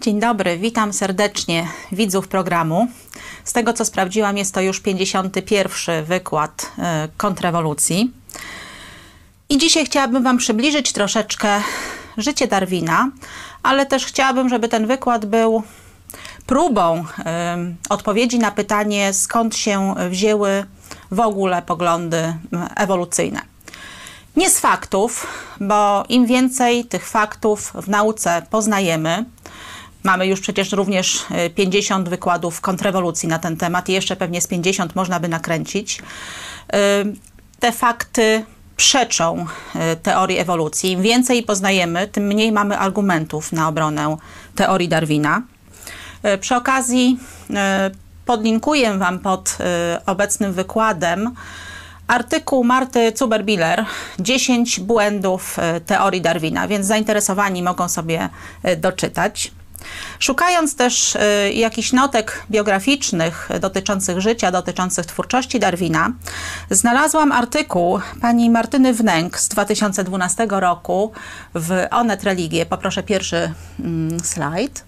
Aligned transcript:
Dzień 0.00 0.20
dobry, 0.20 0.58
witam 0.58 0.92
serdecznie 0.92 1.68
widzów 1.92 2.28
programu. 2.28 2.88
Z 3.44 3.52
tego 3.52 3.72
co 3.72 3.84
sprawdziłam, 3.84 4.36
jest 4.36 4.54
to 4.54 4.60
już 4.60 4.80
51 4.80 6.04
wykład 6.04 6.72
e, 6.78 7.08
kontrrewolucji. 7.16 8.12
I 9.48 9.58
dzisiaj 9.58 9.84
chciałabym 9.86 10.22
Wam 10.22 10.38
przybliżyć 10.38 10.92
troszeczkę 10.92 11.62
życie 12.16 12.46
Darwina, 12.46 13.10
ale 13.62 13.86
też 13.86 14.06
chciałabym, 14.06 14.48
żeby 14.48 14.68
ten 14.68 14.86
wykład 14.86 15.26
był 15.26 15.62
próbą 16.46 17.04
odpowiedzi 17.88 18.38
na 18.38 18.50
pytanie, 18.50 19.12
skąd 19.12 19.56
się 19.56 19.94
wzięły 20.10 20.64
w 21.10 21.20
ogóle 21.20 21.62
poglądy 21.62 22.34
ewolucyjne. 22.76 23.40
Nie 24.36 24.50
z 24.50 24.60
faktów, 24.60 25.26
bo 25.60 26.04
im 26.08 26.26
więcej 26.26 26.84
tych 26.84 27.08
faktów 27.08 27.72
w 27.74 27.88
nauce 27.88 28.42
poznajemy, 28.50 29.24
Mamy 30.02 30.26
już 30.26 30.40
przecież 30.40 30.72
również 30.72 31.26
50 31.54 32.06
e, 32.06 32.10
wykładów 32.10 32.60
kontrrewolucji 32.60 33.28
na 33.28 33.38
ten 33.38 33.56
temat 33.56 33.88
i 33.88 33.92
jeszcze 33.92 34.16
pewnie 34.16 34.40
z 34.40 34.46
50 34.46 34.94
można 34.94 35.20
by 35.20 35.28
nakręcić. 35.28 36.02
E, 36.72 37.04
te 37.60 37.72
fakty 37.72 38.44
przeczą 38.76 39.46
e, 39.74 39.96
teorii 39.96 40.38
ewolucji. 40.38 40.92
Im 40.92 41.02
więcej 41.02 41.42
poznajemy, 41.42 42.08
tym 42.08 42.24
mniej 42.24 42.52
mamy 42.52 42.78
argumentów 42.78 43.52
na 43.52 43.68
obronę 43.68 44.16
teorii 44.54 44.88
Darwina. 44.88 45.42
Przy 46.40 46.56
okazji 46.56 47.18
podlinkuję 48.26 48.98
Wam 48.98 49.18
pod 49.18 49.58
obecnym 50.06 50.52
wykładem 50.52 51.34
artykuł 52.06 52.64
Marty 52.64 53.12
Zuberbiller 53.16 53.84
10 54.18 54.80
błędów 54.80 55.56
teorii 55.86 56.20
Darwina, 56.20 56.68
więc 56.68 56.86
zainteresowani 56.86 57.62
mogą 57.62 57.88
sobie 57.88 58.28
doczytać. 58.76 59.52
Szukając 60.18 60.76
też 60.76 61.16
y, 61.16 61.52
jakichś 61.52 61.92
notek 61.92 62.42
biograficznych 62.50 63.48
dotyczących 63.60 64.20
życia, 64.20 64.50
dotyczących 64.50 65.06
twórczości 65.06 65.60
Darwina, 65.60 66.12
znalazłam 66.70 67.32
artykuł 67.32 68.00
pani 68.20 68.50
Martyny 68.50 68.94
Wnęk 68.94 69.38
z 69.38 69.48
2012 69.48 70.46
roku 70.50 71.12
w 71.54 71.86
Onet 71.90 72.24
Religie. 72.24 72.66
Poproszę 72.66 73.02
pierwszy 73.02 73.52
mm, 73.80 74.20
slajd. 74.20 74.84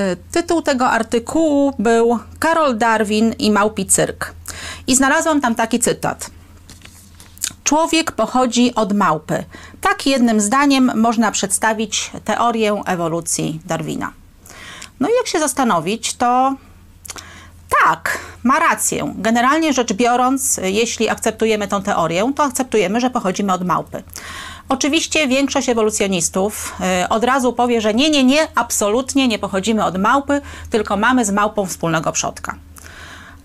Y, 0.00 0.16
tytuł 0.32 0.62
tego 0.62 0.90
artykułu 0.90 1.72
był 1.78 2.18
Karol 2.38 2.78
Darwin 2.78 3.32
i 3.38 3.50
Małpi 3.50 3.86
Cyrk. 3.86 4.34
I 4.86 4.96
znalazłam 4.96 5.40
tam 5.40 5.54
taki 5.54 5.78
cytat. 5.78 6.30
Człowiek 7.70 8.12
pochodzi 8.12 8.74
od 8.74 8.92
małpy. 8.92 9.44
Tak 9.80 10.06
jednym 10.06 10.40
zdaniem 10.40 10.92
można 10.94 11.30
przedstawić 11.30 12.10
teorię 12.24 12.82
ewolucji 12.86 13.60
Darwina. 13.66 14.12
No 15.00 15.08
i 15.08 15.12
jak 15.18 15.26
się 15.26 15.38
zastanowić, 15.38 16.14
to 16.14 16.54
tak, 17.84 18.18
ma 18.42 18.58
rację. 18.58 19.14
Generalnie 19.16 19.72
rzecz 19.72 19.92
biorąc, 19.92 20.60
jeśli 20.62 21.08
akceptujemy 21.08 21.68
tę 21.68 21.82
teorię, 21.82 22.32
to 22.36 22.42
akceptujemy, 22.42 23.00
że 23.00 23.10
pochodzimy 23.10 23.52
od 23.52 23.64
małpy. 23.64 24.02
Oczywiście 24.68 25.28
większość 25.28 25.68
ewolucjonistów 25.68 26.74
y, 27.04 27.08
od 27.08 27.24
razu 27.24 27.52
powie, 27.52 27.80
że 27.80 27.94
nie, 27.94 28.10
nie, 28.10 28.24
nie, 28.24 28.48
absolutnie 28.54 29.28
nie 29.28 29.38
pochodzimy 29.38 29.84
od 29.84 29.98
małpy, 29.98 30.40
tylko 30.70 30.96
mamy 30.96 31.24
z 31.24 31.30
małpą 31.30 31.66
wspólnego 31.66 32.12
przodka. 32.12 32.54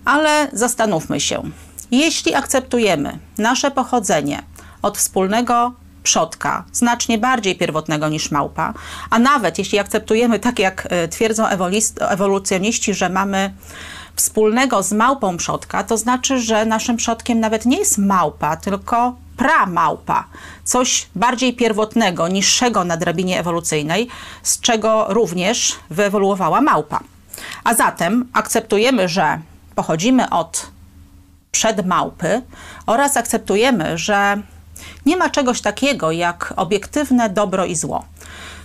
Ale 0.04 0.48
zastanówmy 0.52 1.20
się. 1.20 1.42
Jeśli 1.90 2.34
akceptujemy 2.34 3.18
nasze 3.38 3.70
pochodzenie 3.70 4.42
od 4.82 4.98
wspólnego 4.98 5.72
przodka, 6.02 6.64
znacznie 6.72 7.18
bardziej 7.18 7.56
pierwotnego 7.56 8.08
niż 8.08 8.30
małpa, 8.30 8.74
a 9.10 9.18
nawet 9.18 9.58
jeśli 9.58 9.78
akceptujemy, 9.78 10.38
tak 10.38 10.58
jak 10.58 10.88
e, 10.90 11.08
twierdzą 11.08 11.46
ewolucjoniści, 11.98 12.94
że 12.94 13.08
mamy 13.08 13.54
wspólnego 14.16 14.82
z 14.82 14.92
małpą 14.92 15.36
przodka, 15.36 15.84
to 15.84 15.96
znaczy, 15.96 16.40
że 16.40 16.66
naszym 16.66 16.96
przodkiem 16.96 17.40
nawet 17.40 17.66
nie 17.66 17.78
jest 17.78 17.98
małpa, 17.98 18.56
tylko 18.56 19.16
pramałpa, 19.36 20.24
coś 20.64 21.08
bardziej 21.14 21.54
pierwotnego, 21.54 22.28
niższego 22.28 22.84
na 22.84 22.96
drabinie 22.96 23.40
ewolucyjnej, 23.40 24.08
z 24.42 24.60
czego 24.60 25.06
również 25.08 25.76
wyewoluowała 25.90 26.60
małpa. 26.60 27.00
A 27.64 27.74
zatem 27.74 28.28
akceptujemy, 28.32 29.08
że 29.08 29.38
pochodzimy 29.74 30.30
od 30.30 30.75
przedmałpy 31.56 32.42
oraz 32.86 33.16
akceptujemy, 33.16 33.98
że 33.98 34.42
nie 35.06 35.16
ma 35.16 35.30
czegoś 35.30 35.60
takiego 35.60 36.12
jak 36.12 36.54
obiektywne 36.56 37.30
dobro 37.30 37.64
i 37.64 37.76
zło. 37.76 38.04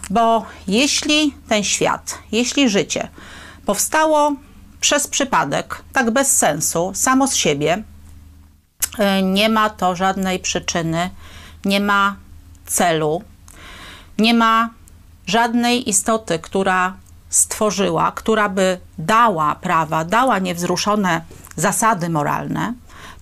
Bo 0.10 0.46
jeśli 0.68 1.36
ten 1.50 1.64
świat, 1.64 2.18
jeśli 2.32 2.70
życie 2.70 3.08
powstało 3.66 4.36
przez 4.82 5.08
przypadek, 5.08 5.82
tak 5.94 6.12
bez 6.12 6.38
sensu, 6.38 6.92
samo 6.96 7.28
z 7.28 7.36
siebie, 7.36 7.84
e, 9.00 9.22
nie 9.22 9.50
ma 9.50 9.70
to 9.70 9.96
żadnej 9.96 10.40
przyczyny, 10.40 11.10
nie 11.66 11.80
ma 11.80 12.16
celu, 12.66 13.24
nie 14.18 14.34
ma 14.34 14.70
żadnej 15.28 15.90
istoty, 15.90 16.40
która 16.40 16.94
stworzyła, 17.30 18.12
która 18.12 18.50
by 18.50 18.80
dała 18.98 19.56
prawa, 19.56 20.06
dała 20.06 20.40
niewzruszone 20.40 21.22
zasady 21.56 22.10
moralne, 22.10 22.74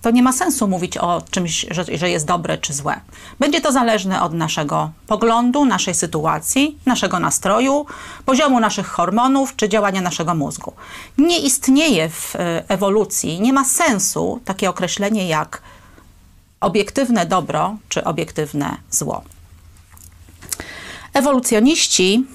to 0.02 0.10
nie 0.10 0.22
ma 0.22 0.32
sensu 0.32 0.68
mówić 0.68 0.98
o 0.98 1.22
czymś, 1.30 1.66
że, 1.70 1.84
że 1.94 2.10
jest 2.10 2.26
dobre 2.26 2.58
czy 2.58 2.74
złe. 2.74 3.00
Będzie 3.38 3.60
to 3.60 3.72
zależne 3.72 4.22
od 4.22 4.34
naszego 4.34 4.90
poglądu, 5.06 5.64
naszej 5.64 5.94
sytuacji, 5.94 6.78
naszego 6.86 7.18
nastroju, 7.18 7.86
poziomu 8.24 8.60
naszych 8.60 8.86
hormonów 8.86 9.56
czy 9.56 9.68
działania 9.68 10.00
naszego 10.00 10.34
mózgu. 10.34 10.72
Nie 11.18 11.38
istnieje 11.38 12.08
w 12.08 12.36
e, 12.36 12.68
ewolucji, 12.68 13.40
nie 13.40 13.52
ma 13.52 13.64
sensu 13.64 14.40
takie 14.44 14.70
określenie 14.70 15.28
jak 15.28 15.62
obiektywne 16.60 17.26
dobro 17.26 17.76
czy 17.88 18.04
obiektywne 18.04 18.76
zło. 18.90 19.22
Ewolucjoniści, 21.14 22.26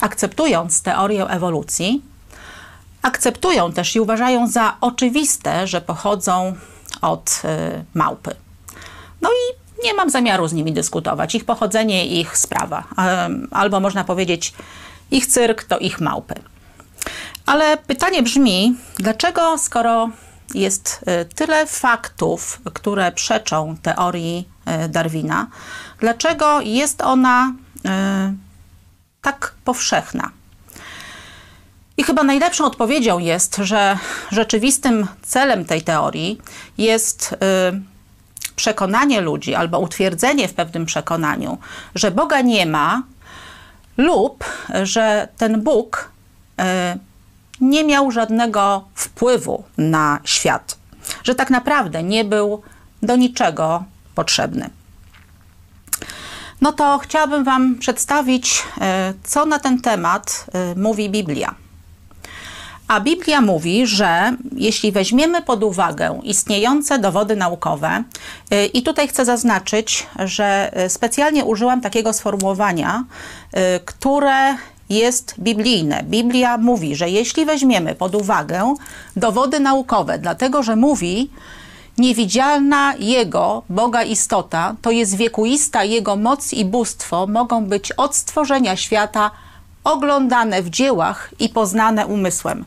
akceptując 0.00 0.82
teorię 0.82 1.26
ewolucji, 1.26 2.02
akceptują 3.02 3.72
też 3.72 3.96
i 3.96 4.00
uważają 4.00 4.46
za 4.46 4.76
oczywiste, 4.80 5.66
że 5.66 5.80
pochodzą 5.80 6.54
od 7.00 7.42
y, 7.44 7.84
małpy. 7.94 8.34
No 9.20 9.30
i 9.30 9.62
nie 9.84 9.94
mam 9.94 10.10
zamiaru 10.10 10.48
z 10.48 10.52
nimi 10.52 10.72
dyskutować. 10.72 11.34
Ich 11.34 11.44
pochodzenie, 11.44 12.06
ich 12.06 12.38
sprawa. 12.38 12.84
Albo 13.50 13.80
można 13.80 14.04
powiedzieć, 14.04 14.54
ich 15.10 15.26
cyrk 15.26 15.64
to 15.64 15.78
ich 15.78 16.00
małpy. 16.00 16.34
Ale 17.46 17.76
pytanie 17.76 18.22
brzmi, 18.22 18.76
dlaczego 18.96 19.58
skoro 19.58 20.10
jest 20.54 21.04
y, 21.22 21.34
tyle 21.34 21.66
faktów, 21.66 22.60
które 22.74 23.12
przeczą 23.12 23.76
teorii 23.82 24.48
y, 24.84 24.88
Darwina, 24.88 25.46
dlaczego 26.00 26.60
jest 26.60 27.02
ona 27.02 27.52
tak 29.22 29.54
powszechna? 29.64 30.30
I 31.96 32.02
chyba 32.02 32.22
najlepszą 32.22 32.64
odpowiedzią 32.64 33.18
jest, 33.18 33.56
że 33.56 33.98
rzeczywistym 34.30 35.06
celem 35.22 35.64
tej 35.64 35.82
teorii 35.82 36.40
jest 36.78 37.32
y, 37.32 37.36
przekonanie 38.56 39.20
ludzi 39.20 39.54
albo 39.54 39.78
utwierdzenie 39.78 40.48
w 40.48 40.54
pewnym 40.54 40.86
przekonaniu, 40.86 41.58
że 41.94 42.10
Boga 42.10 42.40
nie 42.40 42.66
ma 42.66 43.02
lub 43.96 44.44
że 44.82 45.28
ten 45.36 45.60
Bóg 45.60 46.10
y, 46.60 46.64
nie 47.60 47.84
miał 47.84 48.10
żadnego 48.10 48.84
wpływu 48.94 49.64
na 49.78 50.20
świat, 50.24 50.78
że 51.24 51.34
tak 51.34 51.50
naprawdę 51.50 52.02
nie 52.02 52.24
był 52.24 52.62
do 53.02 53.16
niczego 53.16 53.84
potrzebny. 54.14 54.70
No 56.60 56.72
to 56.72 56.98
chciałabym 56.98 57.44
Wam 57.44 57.74
przedstawić, 57.74 58.62
y, 58.76 58.80
co 59.24 59.46
na 59.46 59.58
ten 59.58 59.80
temat 59.80 60.46
mówi 60.76 61.10
Biblia. 61.10 61.54
A 62.92 63.00
Biblia 63.00 63.40
mówi, 63.40 63.86
że 63.86 64.36
jeśli 64.56 64.92
weźmiemy 64.92 65.42
pod 65.42 65.64
uwagę 65.64 66.20
istniejące 66.22 66.98
dowody 66.98 67.36
naukowe, 67.36 68.04
y, 68.52 68.66
i 68.66 68.82
tutaj 68.82 69.08
chcę 69.08 69.24
zaznaczyć, 69.24 70.06
że 70.18 70.72
y, 70.84 70.88
specjalnie 70.88 71.44
użyłam 71.44 71.80
takiego 71.80 72.12
sformułowania, 72.12 73.04
y, 73.04 73.58
które 73.84 74.56
jest 74.88 75.34
biblijne. 75.38 76.02
Biblia 76.04 76.58
mówi, 76.58 76.96
że 76.96 77.10
jeśli 77.10 77.44
weźmiemy 77.44 77.94
pod 77.94 78.14
uwagę 78.14 78.74
dowody 79.16 79.60
naukowe, 79.60 80.18
dlatego 80.18 80.62
że 80.62 80.76
mówi, 80.76 81.30
Niewidzialna 81.98 82.94
Jego, 82.98 83.62
Boga 83.68 84.02
istota, 84.02 84.74
to 84.82 84.90
jest 84.90 85.16
wiekuista 85.16 85.84
Jego 85.84 86.16
moc 86.16 86.52
i 86.52 86.64
bóstwo, 86.64 87.26
mogą 87.26 87.66
być 87.66 87.92
od 87.92 88.16
stworzenia 88.16 88.76
świata 88.76 89.30
oglądane 89.84 90.62
w 90.62 90.70
dziełach 90.70 91.34
i 91.38 91.48
poznane 91.48 92.06
umysłem. 92.06 92.64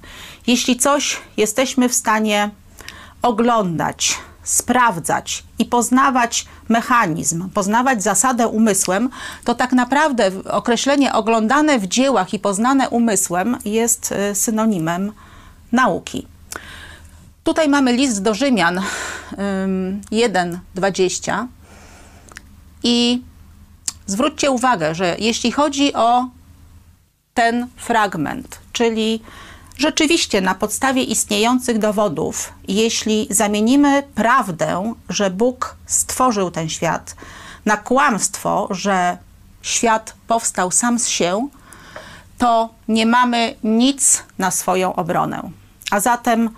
Jeśli 0.47 0.77
coś 0.77 1.17
jesteśmy 1.37 1.89
w 1.89 1.93
stanie 1.93 2.49
oglądać, 3.21 4.17
sprawdzać 4.43 5.43
i 5.59 5.65
poznawać 5.65 6.45
mechanizm, 6.69 7.49
poznawać 7.49 8.03
zasadę 8.03 8.47
umysłem, 8.47 9.09
to 9.43 9.55
tak 9.55 9.73
naprawdę 9.73 10.31
określenie 10.49 11.13
oglądane 11.13 11.79
w 11.79 11.87
dziełach 11.87 12.33
i 12.33 12.39
poznane 12.39 12.89
umysłem 12.89 13.57
jest 13.65 14.11
y, 14.31 14.35
synonimem 14.35 15.11
nauki. 15.71 16.27
Tutaj 17.43 17.69
mamy 17.69 17.93
list 17.93 18.21
do 18.21 18.33
Rzymian 18.33 18.81
1:20 20.11 21.47
i 22.83 23.21
zwróćcie 24.05 24.51
uwagę, 24.51 24.95
że 24.95 25.15
jeśli 25.19 25.51
chodzi 25.51 25.93
o 25.93 26.29
ten 27.35 27.67
fragment, 27.75 28.59
czyli 28.73 29.21
rzeczywiście 29.77 30.41
na 30.41 30.55
podstawie 30.55 31.03
istniejących 31.03 31.79
dowodów, 31.79 32.53
jeśli 32.67 33.27
zamienimy 33.29 34.03
prawdę, 34.15 34.93
że 35.09 35.29
Bóg 35.29 35.75
stworzył 35.85 36.51
ten 36.51 36.69
świat, 36.69 37.15
na 37.65 37.77
kłamstwo, 37.77 38.67
że 38.71 39.17
świat 39.61 40.13
powstał 40.27 40.71
sam 40.71 40.99
z 40.99 41.07
się, 41.07 41.47
to 42.37 42.69
nie 42.87 43.05
mamy 43.05 43.55
nic 43.63 44.23
na 44.37 44.51
swoją 44.51 44.95
obronę. 44.95 45.51
A 45.91 45.99
zatem 45.99 46.49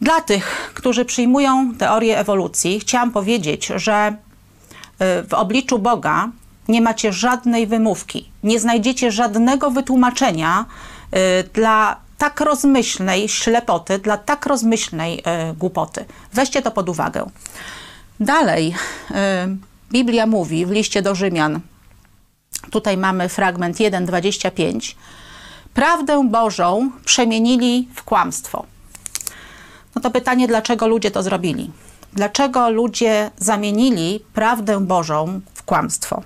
dla 0.00 0.20
tych, 0.20 0.72
którzy 0.74 1.04
przyjmują 1.04 1.74
teorię 1.74 2.18
ewolucji, 2.18 2.80
chciałam 2.80 3.12
powiedzieć, 3.12 3.66
że 3.76 4.12
y, 4.12 5.28
w 5.28 5.34
obliczu 5.34 5.78
Boga 5.78 6.28
nie 6.68 6.80
macie 6.80 7.12
żadnej 7.12 7.66
wymówki, 7.66 8.30
nie 8.42 8.60
znajdziecie 8.60 9.10
żadnego 9.12 9.70
wytłumaczenia 9.70 10.64
y, 10.64 11.48
dla 11.54 11.96
tak 12.18 12.40
rozmyślnej 12.40 13.28
ślepoty, 13.28 13.98
dla 13.98 14.16
tak 14.16 14.46
rozmyślnej 14.46 15.18
y, 15.18 15.22
głupoty. 15.54 16.04
Weźcie 16.32 16.62
to 16.62 16.70
pod 16.70 16.88
uwagę. 16.88 17.30
Dalej, 18.20 18.74
Biblia 19.92 20.26
mówi 20.26 20.66
w 20.66 20.70
liście 20.70 21.02
do 21.02 21.14
Rzymian, 21.14 21.60
tutaj 22.70 22.96
mamy 22.96 23.28
fragment 23.28 23.76
1:25. 23.76 24.94
Prawdę 25.74 26.28
Bożą 26.28 26.90
przemienili 27.04 27.88
w 27.94 28.02
kłamstwo. 28.02 28.66
No 29.94 30.00
to 30.00 30.10
pytanie, 30.10 30.48
dlaczego 30.48 30.86
ludzie 30.88 31.10
to 31.10 31.22
zrobili? 31.22 31.70
Dlaczego 32.12 32.70
ludzie 32.70 33.30
zamienili 33.36 34.20
prawdę 34.34 34.80
Bożą 34.80 35.40
w 35.54 35.62
kłamstwo? 35.62 36.22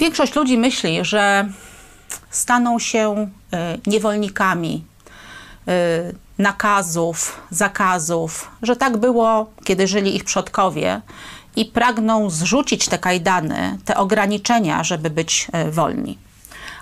Większość 0.00 0.34
ludzi 0.34 0.58
myśli, 0.58 1.04
że 1.04 1.48
staną 2.30 2.78
się 2.78 3.30
y, 3.86 3.90
niewolnikami 3.90 4.84
y, 5.68 6.14
nakazów, 6.38 7.40
zakazów, 7.50 8.50
że 8.62 8.76
tak 8.76 8.96
było, 8.96 9.50
kiedy 9.64 9.86
żyli 9.86 10.16
ich 10.16 10.24
przodkowie 10.24 11.00
i 11.56 11.64
pragną 11.64 12.30
zrzucić 12.30 12.88
te 12.88 12.98
kajdany, 12.98 13.78
te 13.84 13.96
ograniczenia, 13.96 14.84
żeby 14.84 15.10
być 15.10 15.48
y, 15.68 15.70
wolni 15.70 16.18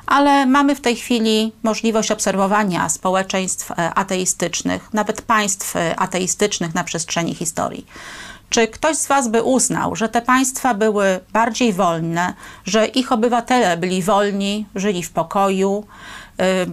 ale 0.09 0.47
mamy 0.47 0.75
w 0.75 0.81
tej 0.81 0.97
chwili 0.97 1.53
możliwość 1.63 2.11
obserwowania 2.11 2.89
społeczeństw 2.89 3.73
ateistycznych, 3.95 4.93
nawet 4.93 5.23
państw 5.23 5.75
ateistycznych 5.97 6.75
na 6.75 6.85
przestrzeni 6.85 7.35
historii. 7.35 7.87
Czy 8.51 8.69
ktoś 8.69 8.97
z 8.97 9.07
Was 9.07 9.29
by 9.29 9.43
uznał, 9.43 9.97
że 9.97 10.09
te 10.09 10.23
państwa 10.23 10.75
były 10.75 11.21
bardziej 11.33 11.73
wolne, 11.73 12.35
że 12.65 12.87
ich 12.87 13.13
obywatele 13.13 13.77
byli 13.77 14.03
wolni, 14.03 14.67
żyli 14.75 15.03
w 15.03 15.11
pokoju, 15.11 15.87
e, 16.41 16.67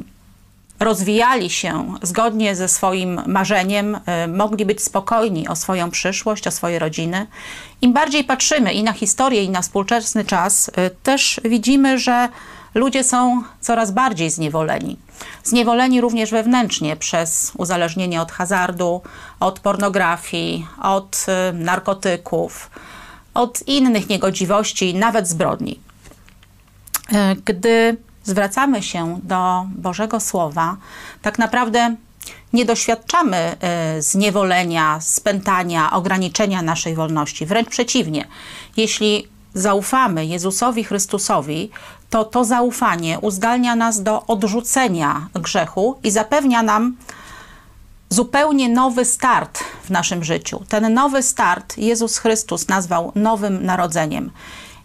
rozwijali 0.79 1.49
się 1.49 1.93
zgodnie 2.01 2.55
ze 2.55 2.67
swoim 2.67 3.21
marzeniem, 3.27 3.99
mogli 4.27 4.65
być 4.65 4.83
spokojni 4.83 5.47
o 5.47 5.55
swoją 5.55 5.91
przyszłość, 5.91 6.47
o 6.47 6.51
swoje 6.51 6.79
rodziny? 6.79 7.27
Im 7.81 7.93
bardziej 7.93 8.23
patrzymy 8.23 8.73
i 8.73 8.83
na 8.83 8.93
historię, 8.93 9.43
i 9.43 9.49
na 9.49 9.61
współczesny 9.61 10.25
czas, 10.25 10.71
też 11.03 11.41
widzimy, 11.43 11.99
że 11.99 12.29
ludzie 12.73 13.03
są 13.03 13.43
coraz 13.61 13.91
bardziej 13.91 14.29
zniewoleni. 14.29 14.97
Zniewoleni 15.45 16.01
również 16.01 16.31
wewnętrznie 16.31 16.95
przez 16.95 17.51
uzależnienie 17.57 18.21
od 18.21 18.31
hazardu, 18.31 19.01
od 19.39 19.59
pornografii, 19.59 20.67
od 20.81 21.25
y, 21.49 21.53
narkotyków, 21.53 22.69
od 23.33 23.67
innych 23.67 24.09
niegodziwości, 24.09 24.95
nawet 24.95 25.27
zbrodni. 25.27 25.79
Y, 27.11 27.15
gdy 27.45 27.97
zwracamy 28.23 28.83
się 28.83 29.19
do 29.23 29.65
Bożego 29.75 30.19
Słowa, 30.19 30.77
tak 31.21 31.39
naprawdę 31.39 31.95
nie 32.53 32.65
doświadczamy 32.65 33.55
y, 33.97 34.01
zniewolenia, 34.01 35.01
spętania, 35.01 35.91
ograniczenia 35.91 36.61
naszej 36.61 36.95
wolności. 36.95 37.45
Wręcz 37.45 37.69
przeciwnie. 37.69 38.27
Jeśli 38.77 39.27
zaufamy 39.53 40.25
Jezusowi 40.25 40.83
Chrystusowi, 40.83 41.71
to 42.15 42.23
to 42.23 42.45
zaufanie 42.45 43.19
uzdalnia 43.19 43.75
nas 43.75 44.03
do 44.03 44.25
odrzucenia 44.25 45.27
grzechu 45.33 45.99
i 46.03 46.11
zapewnia 46.11 46.63
nam 46.63 46.95
zupełnie 48.09 48.69
nowy 48.69 49.05
start 49.05 49.63
w 49.83 49.89
naszym 49.89 50.23
życiu. 50.23 50.63
Ten 50.69 50.93
nowy 50.93 51.23
start 51.23 51.77
Jezus 51.77 52.17
Chrystus 52.17 52.67
nazwał 52.67 53.11
nowym 53.15 53.65
narodzeniem. 53.65 54.31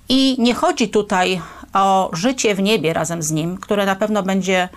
I 0.09 0.37
nie 0.39 0.55
chodzi 0.55 0.89
tutaj 0.89 1.43
o 1.73 2.11
życie 2.13 2.55
w 2.55 2.63
niebie 2.63 2.93
razem 2.93 3.23
z 3.23 3.31
Nim, 3.31 3.59
które 3.59 3.87
na 3.87 3.97
pewno 3.97 4.23
będzie 4.23 4.69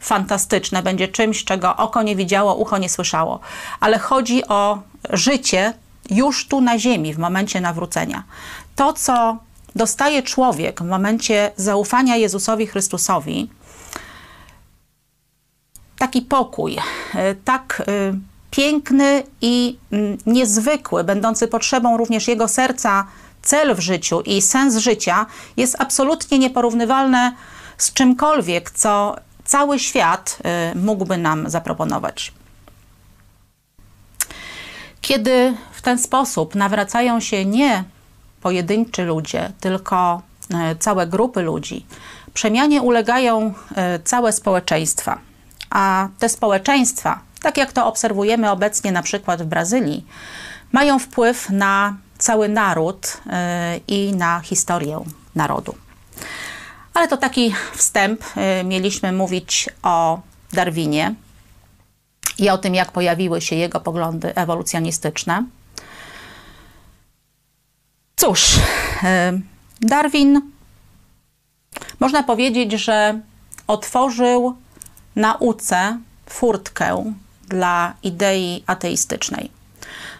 fantastyczne, 0.00 0.82
będzie 0.82 1.08
czymś, 1.08 1.44
czego 1.44 1.76
oko 1.76 2.02
nie 2.02 2.16
widziało, 2.16 2.54
ucho 2.54 2.78
nie 2.78 2.88
słyszało, 2.88 3.40
ale 3.80 3.98
chodzi 3.98 4.48
o 4.48 4.78
życie 5.10 5.74
już 6.10 6.48
tu 6.48 6.60
na 6.60 6.78
ziemi, 6.78 7.14
w 7.14 7.18
momencie 7.18 7.60
nawrócenia. 7.60 8.24
To, 8.76 8.92
co 8.92 9.36
dostaje 9.76 10.22
człowiek 10.22 10.82
w 10.82 10.86
momencie 10.86 11.52
zaufania 11.56 12.16
Jezusowi 12.16 12.66
Chrystusowi, 12.66 13.50
taki 15.98 16.22
pokój, 16.22 16.76
e, 17.14 17.34
tak 17.34 17.82
e, 17.82 17.84
piękny 18.50 19.22
i 19.40 19.78
mm, 19.92 20.18
niezwykły, 20.26 21.04
będący 21.04 21.48
potrzebą 21.48 21.96
również 21.96 22.28
jego 22.28 22.48
serca, 22.48 23.06
cel 23.42 23.74
w 23.74 23.80
życiu 23.80 24.20
i 24.20 24.42
sens 24.42 24.76
życia, 24.76 25.26
jest 25.56 25.76
absolutnie 25.78 26.38
nieporównywalne 26.38 27.32
z 27.78 27.92
czymkolwiek, 27.92 28.70
co 28.70 29.16
cały 29.44 29.78
świat 29.78 30.38
e, 30.44 30.74
mógłby 30.74 31.18
nam 31.18 31.50
zaproponować. 31.50 32.32
Kiedy 35.00 35.54
w 35.72 35.82
ten 35.82 35.98
sposób 35.98 36.54
nawracają 36.54 37.20
się 37.20 37.44
nie 37.44 37.84
pojedynczy 38.40 39.04
ludzie, 39.04 39.52
tylko 39.60 40.22
e, 40.54 40.76
całe 40.76 41.06
grupy 41.06 41.42
ludzi. 41.42 41.86
Przemianie 42.34 42.82
ulegają 42.82 43.54
e, 43.74 43.98
całe 43.98 44.32
społeczeństwa, 44.32 45.18
a 45.70 46.08
te 46.18 46.28
społeczeństwa, 46.28 47.20
tak 47.42 47.56
jak 47.56 47.72
to 47.72 47.86
obserwujemy 47.86 48.50
obecnie 48.50 48.92
na 48.92 49.02
przykład 49.02 49.42
w 49.42 49.46
Brazylii, 49.46 50.06
mają 50.72 50.98
wpływ 50.98 51.50
na 51.50 51.96
cały 52.18 52.48
naród 52.48 53.20
e, 53.26 53.80
i 53.88 54.12
na 54.12 54.40
historię 54.40 55.00
narodu. 55.34 55.74
Ale 56.94 57.08
to 57.08 57.16
taki 57.16 57.54
wstęp. 57.74 58.20
Mieliśmy 58.64 59.12
mówić 59.12 59.68
o 59.82 60.20
Darwinie 60.52 61.14
i 62.38 62.50
o 62.50 62.58
tym, 62.58 62.74
jak 62.74 62.92
pojawiły 62.92 63.40
się 63.40 63.56
jego 63.56 63.80
poglądy 63.80 64.34
ewolucjonistyczne. 64.34 65.44
Cóż, 68.20 68.56
e, 69.02 69.40
Darwin 69.80 70.40
można 72.00 72.22
powiedzieć, 72.22 72.72
że 72.72 73.20
otworzył 73.66 74.56
nauce 75.16 75.98
furtkę 76.26 77.12
dla 77.48 77.94
idei 78.02 78.64
ateistycznej. 78.66 79.50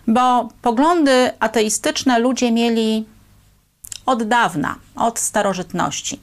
Bo 0.06 0.48
poglądy 0.62 1.30
ateistyczne 1.40 2.18
ludzie 2.18 2.52
mieli 2.52 3.06
od 4.06 4.22
dawna, 4.22 4.76
od 4.96 5.18
starożytności. 5.18 6.20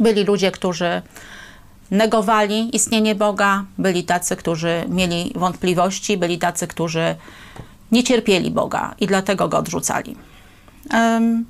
Byli 0.00 0.24
ludzie, 0.24 0.50
którzy 0.50 1.02
negowali 1.90 2.76
istnienie 2.76 3.14
Boga, 3.14 3.64
byli 3.78 4.04
tacy, 4.04 4.36
którzy 4.36 4.84
mieli 4.88 5.32
wątpliwości, 5.34 6.18
byli 6.18 6.38
tacy, 6.38 6.66
którzy 6.66 7.16
nie 7.92 8.04
cierpieli 8.04 8.50
Boga 8.50 8.94
i 9.00 9.06
dlatego 9.06 9.48
go 9.48 9.58
odrzucali. 9.58 10.16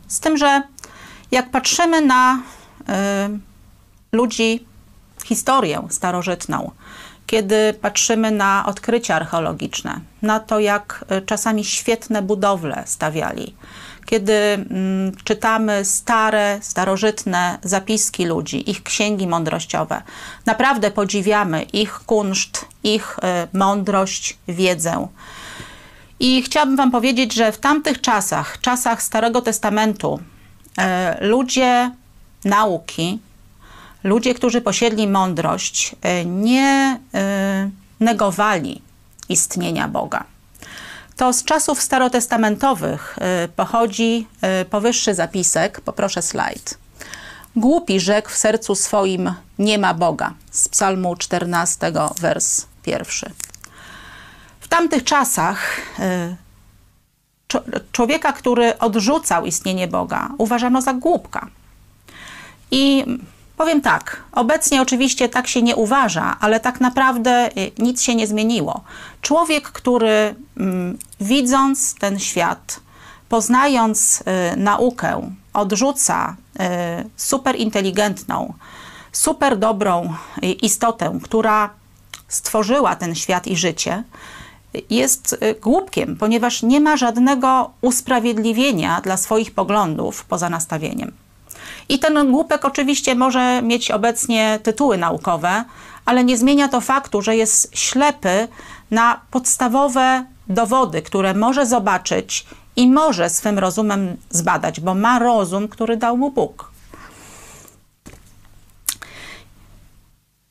Z 0.09 0.21
tym, 0.21 0.37
że 0.37 0.63
jak 1.31 1.51
patrzymy 1.51 2.01
na 2.01 2.43
ludzi, 4.13 4.67
historię 5.25 5.83
starożytną, 5.91 6.71
kiedy 7.27 7.75
patrzymy 7.81 8.31
na 8.31 8.67
odkrycia 8.67 9.15
archeologiczne, 9.15 10.01
na 10.23 10.41
to, 10.41 10.61
jak 10.61 11.05
czasami 11.27 11.65
świetne 11.65 12.23
budowle 12.23 12.83
stawiali, 12.87 13.55
kiedy 14.07 14.33
mm, 14.33 15.17
czytamy 15.25 15.85
stare, 15.85 16.59
starożytne 16.63 17.59
zapiski 17.63 18.25
ludzi, 18.25 18.71
ich 18.71 18.83
księgi 18.83 19.27
mądrościowe. 19.27 20.03
Naprawdę 20.47 20.91
podziwiamy 20.91 21.63
ich 21.63 21.93
kunszt, 21.93 22.67
ich 22.85 23.19
y, 23.19 23.59
mądrość, 23.59 24.39
wiedzę. 24.49 25.09
I 26.21 26.43
chciałabym 26.43 26.77
Wam 26.77 26.91
powiedzieć, 26.91 27.35
że 27.35 27.53
w 27.53 27.59
tamtych 27.59 28.01
czasach, 28.01 28.61
czasach 28.61 29.03
Starego 29.03 29.43
Testamentu, 29.43 30.21
y, 30.79 30.83
ludzie 31.27 31.91
nauki, 32.45 33.19
ludzie, 34.05 34.35
którzy 34.35 34.61
posiedli 34.61 35.09
mądrość, 35.09 35.93
y, 36.21 36.27
nie 36.27 37.01
y, 37.15 37.71
negowali 38.01 38.83
istnienia 39.29 39.89
Boga 39.89 40.25
to 41.17 41.33
z 41.33 41.45
czasów 41.45 41.83
starotestamentowych 41.83 43.19
pochodzi 43.57 44.27
powyższy 44.71 45.15
zapisek. 45.15 45.81
Poproszę 45.81 46.23
slajd. 46.23 46.79
Głupi 47.57 48.01
rzekł 48.01 48.31
w 48.31 48.37
sercu 48.37 48.75
swoim, 48.75 49.35
nie 49.59 49.79
ma 49.79 49.95
Boga. 49.95 50.35
Z 50.51 50.69
psalmu 50.69 51.17
14, 51.17 51.93
wers 52.21 52.67
pierwszy. 52.83 53.31
W 54.67 54.69
tamtych 54.69 55.05
czasach 55.05 55.79
y, 55.99 56.37
człowieka, 57.93 58.33
który 58.33 58.79
odrzucał 58.79 59.47
istnienie 59.47 59.89
Boga, 59.89 60.31
uważano 60.39 60.83
za 60.83 60.95
głupka. 60.95 61.47
I 62.71 63.05
Powiem 63.57 63.81
tak, 63.81 64.23
obecnie 64.33 64.83
oczywiście 64.83 65.29
tak 65.29 65.47
się 65.47 65.63
nie 65.63 65.77
uważa, 65.77 66.37
ale 66.41 66.61
tak 66.61 66.81
naprawdę 66.81 67.51
y, 67.59 67.73
nic 67.79 68.03
się 68.03 68.15
nie 68.15 68.27
zmieniło. 68.27 68.81
Człowiek, 69.21 69.69
który 69.69 70.35
mm, 70.57 70.99
widząc 71.21 71.95
ten 71.95 72.19
świat, 72.19 72.81
poznając 73.29 74.21
y, 74.21 74.57
naukę, 74.57 75.31
odrzuca 75.53 76.37
superinteligentną, 77.17 78.55
super 79.13 79.59
dobrą 79.59 80.15
istotę, 80.63 81.19
która 81.23 81.71
stworzyła 82.29 82.97
ten 82.97 83.15
świat 83.15 83.47
i 83.47 83.57
życie, 83.57 84.03
jest 84.91 85.39
głupkiem, 85.63 86.17
ponieważ 86.17 86.63
nie 86.63 86.81
ma 86.81 86.97
żadnego 86.97 87.71
usprawiedliwienia 87.81 89.01
dla 89.01 89.17
swoich 89.17 89.55
poglądów 89.55 90.25
poza 90.25 90.51
nastawieniem. 90.51 91.13
I 91.89 91.99
ten 91.99 92.31
głupek 92.31 92.65
oczywiście 92.65 93.15
może 93.15 93.63
mieć 93.63 93.91
obecnie 93.91 94.59
tytuły 94.63 94.99
naukowe, 94.99 95.65
ale 96.05 96.25
nie 96.25 96.37
zmienia 96.37 96.69
to 96.69 96.81
faktu, 96.81 97.23
że 97.23 97.37
jest 97.37 97.77
ślepy 97.77 98.49
na 98.91 99.21
podstawowe 99.31 100.25
dowody, 100.49 101.03
które 101.03 101.35
może 101.35 101.67
zobaczyć 101.67 102.47
i 102.77 102.89
może 102.89 103.31
swym 103.31 103.59
rozumem 103.59 104.17
zbadać, 104.31 104.81
bo 104.81 104.95
ma 104.95 105.19
rozum, 105.19 105.69
który 105.69 105.97
dał 105.97 106.17
mu 106.17 106.31
Bóg. 106.31 106.71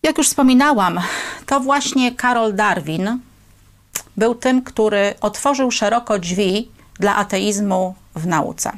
Jak 0.04 0.18
już 0.18 0.28
wspominałam, 0.28 1.00
to 1.46 1.60
właśnie 1.60 2.16
Karol 2.16 2.56
Darwin 2.56 3.20
był 4.18 4.36
tym, 4.36 4.64
który 4.64 5.14
otworzył 5.22 5.72
szeroko 5.72 6.20
drzwi 6.20 6.70
dla 7.00 7.16
ateizmu 7.16 7.96
w 8.16 8.28
nauce. 8.28 8.72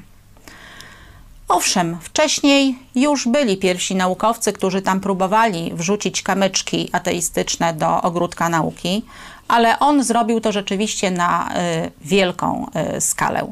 Owszem, 1.47 1.97
wcześniej 2.01 2.79
już 2.95 3.27
byli 3.27 3.57
pierwsi 3.57 3.95
naukowcy, 3.95 4.53
którzy 4.53 4.81
tam 4.81 4.99
próbowali 4.99 5.71
wrzucić 5.73 6.21
kamyczki 6.21 6.89
ateistyczne 6.91 7.73
do 7.73 8.01
ogródka 8.01 8.49
nauki, 8.49 9.05
ale 9.47 9.79
on 9.79 10.03
zrobił 10.03 10.41
to 10.41 10.51
rzeczywiście 10.51 11.11
na 11.11 11.49
y, 11.49 11.53
wielką 12.01 12.67
y, 12.97 13.01
skalę. 13.01 13.51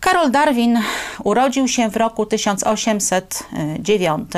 Karol 0.00 0.30
Darwin 0.30 0.80
urodził 1.24 1.68
się 1.68 1.90
w 1.90 1.96
roku 1.96 2.26
1809 2.26 4.30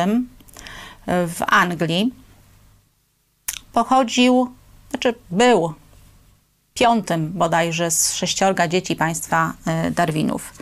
w 1.06 1.42
Anglii. 1.46 2.14
Pochodził, 3.72 4.50
znaczy 4.90 5.14
był 5.30 5.74
piątym 6.74 7.32
bodajże 7.32 7.90
z 7.90 8.14
sześciorga 8.14 8.68
dzieci 8.68 8.96
państwa 8.96 9.52
y, 9.86 9.90
Darwinów. 9.90 10.52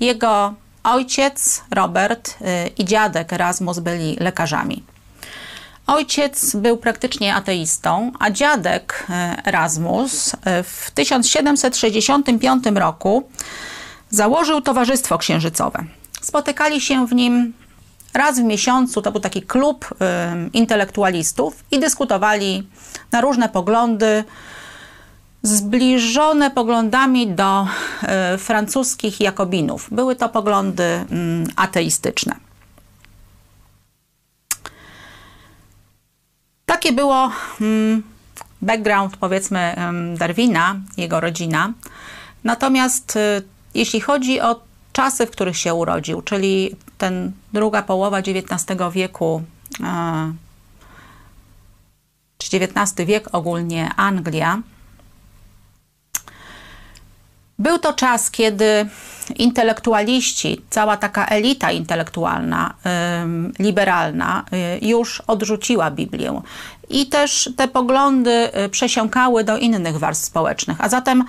Jego 0.00 0.54
Ojciec 0.82 1.62
Robert 1.70 2.30
y, 2.40 2.68
i 2.78 2.84
dziadek 2.84 3.32
Erasmus 3.32 3.78
byli 3.78 4.16
lekarzami. 4.20 4.84
Ojciec 5.86 6.56
był 6.56 6.76
praktycznie 6.76 7.34
ateistą, 7.34 8.12
a 8.18 8.30
dziadek 8.30 9.06
y, 9.08 9.12
Erasmus 9.48 10.36
w 10.64 10.90
1765 10.90 12.64
roku 12.74 13.28
założył 14.10 14.60
Towarzystwo 14.60 15.18
Księżycowe. 15.18 15.84
Spotykali 16.20 16.80
się 16.80 17.06
w 17.06 17.12
nim 17.12 17.52
raz 18.14 18.40
w 18.40 18.42
miesiącu, 18.42 19.02
to 19.02 19.12
był 19.12 19.20
taki 19.20 19.42
klub 19.42 19.94
intelektualistów 20.52 21.64
i 21.70 21.80
dyskutowali 21.80 22.68
na 23.12 23.20
różne 23.20 23.48
poglądy, 23.48 24.24
zbliżone 25.42 26.50
poglądami 26.50 27.26
do 27.26 27.66
y, 28.34 28.38
francuskich 28.38 29.20
jakobinów. 29.20 29.88
Były 29.90 30.16
to 30.16 30.28
poglądy 30.28 30.82
y, 30.82 31.04
ateistyczne. 31.56 32.36
Takie 36.66 36.92
było 36.92 37.32
y, 37.60 38.02
background, 38.62 39.16
powiedzmy, 39.16 39.76
Darwina, 40.16 40.76
jego 40.96 41.20
rodzina. 41.20 41.72
Natomiast 42.44 43.18
jeśli 43.74 44.00
chodzi 44.00 44.40
o 44.40 44.60
czasy, 44.92 45.26
w 45.26 45.30
których 45.30 45.56
się 45.56 45.74
urodził, 45.74 46.22
czyli 46.22 46.76
ten 47.02 47.32
druga 47.52 47.82
połowa 47.82 48.18
XIX 48.18 48.78
wieku, 48.92 49.42
czy 52.38 52.56
XIX 52.56 53.06
wiek 53.06 53.34
ogólnie 53.34 53.90
Anglia, 53.96 54.62
był 57.58 57.78
to 57.78 57.92
czas, 57.92 58.30
kiedy 58.30 58.86
intelektualiści, 59.36 60.60
cała 60.70 60.96
taka 60.96 61.26
elita 61.26 61.72
intelektualna, 61.72 62.74
liberalna, 63.58 64.44
y, 64.82 64.86
już 64.86 65.20
odrzuciła 65.26 65.90
Biblię. 65.90 66.40
I 66.90 67.06
też 67.06 67.50
te 67.56 67.68
poglądy 67.68 68.48
y, 68.64 68.68
przesiąkały 68.68 69.44
do 69.44 69.58
innych 69.58 69.98
warstw 69.98 70.24
społecznych. 70.26 70.80
A 70.80 70.88
zatem, 70.88 71.24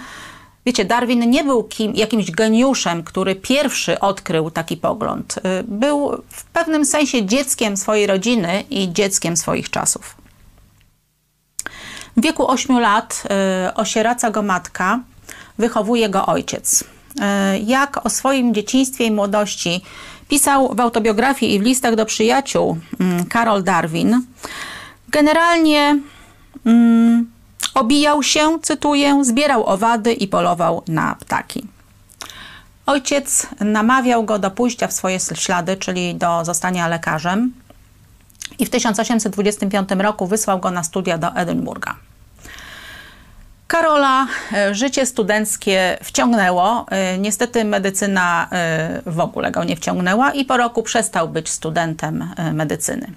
wiecie, 0.65 0.86
Darwin 0.86 1.29
nie 1.29 1.43
był 1.43 1.63
kim, 1.63 1.96
jakimś 1.96 2.32
geniuszem, 2.32 3.03
który 3.03 3.36
pierwszy 3.36 4.00
odkrył 4.00 4.51
taki 4.51 4.77
pogląd. 4.77 5.38
Y, 5.38 5.41
był 5.63 6.24
w 6.29 6.43
pewnym 6.43 6.86
sensie 6.86 7.25
dzieckiem 7.25 7.77
swojej 7.77 8.08
rodziny 8.08 8.63
i 8.70 8.93
dzieckiem 8.93 9.38
swoich 9.38 9.70
czasów. 9.70 10.15
W 12.17 12.22
wieku 12.22 12.48
8 12.48 12.79
lat 12.79 13.24
osieraca 13.75 14.32
go 14.32 14.41
matka, 14.41 15.00
wychowuje 15.58 16.10
go 16.10 16.25
ojciec. 16.25 16.84
E, 17.22 17.60
jak 17.60 18.05
o 18.05 18.10
swoim 18.10 18.53
dzieciństwie 18.53 19.05
i 19.05 19.12
młodości 19.12 19.82
pisał 20.27 20.75
w 20.75 20.79
autobiografii 20.79 21.55
i 21.55 21.60
w 21.60 21.62
listach 21.62 21.96
do 21.96 22.05
przyjaciół 22.05 22.77
mm, 23.00 23.25
Karol 23.25 23.63
Darwin, 23.63 24.22
generalnie 25.10 26.00
mm, 26.65 27.32
obijał 27.73 28.23
się, 28.23 28.59
cytuję, 28.61 29.23
zbierał 29.23 29.65
owady 29.65 30.13
i 30.13 30.27
polował 30.27 30.83
na 30.87 31.15
ptaki. 31.15 31.67
Ojciec 32.85 33.47
namawiał 33.59 34.23
go 34.23 34.39
do 34.39 34.51
pójścia 34.51 34.87
w 34.87 34.93
swoje 34.93 35.19
ślady, 35.19 35.77
czyli 35.77 36.15
do 36.15 36.45
zostania 36.45 36.87
lekarzem 36.87 37.53
i 38.59 38.65
w 38.65 38.69
1825 38.69 39.89
roku 39.97 40.27
wysłał 40.27 40.59
go 40.59 40.71
na 40.71 40.83
studia 40.83 41.17
do 41.17 41.35
Edynburga. 41.35 41.95
Karola 43.67 44.27
e, 44.53 44.75
życie 44.75 45.05
studenckie 45.05 45.97
wciągnęło. 46.03 46.85
E, 46.89 47.17
niestety 47.17 47.65
medycyna 47.65 48.47
e, 48.51 49.01
w 49.05 49.19
ogóle 49.19 49.51
go 49.51 49.63
nie 49.63 49.75
wciągnęła 49.75 50.31
i 50.31 50.45
po 50.45 50.57
roku 50.57 50.83
przestał 50.83 51.29
być 51.29 51.49
studentem 51.49 52.33
medycyny. 52.53 53.07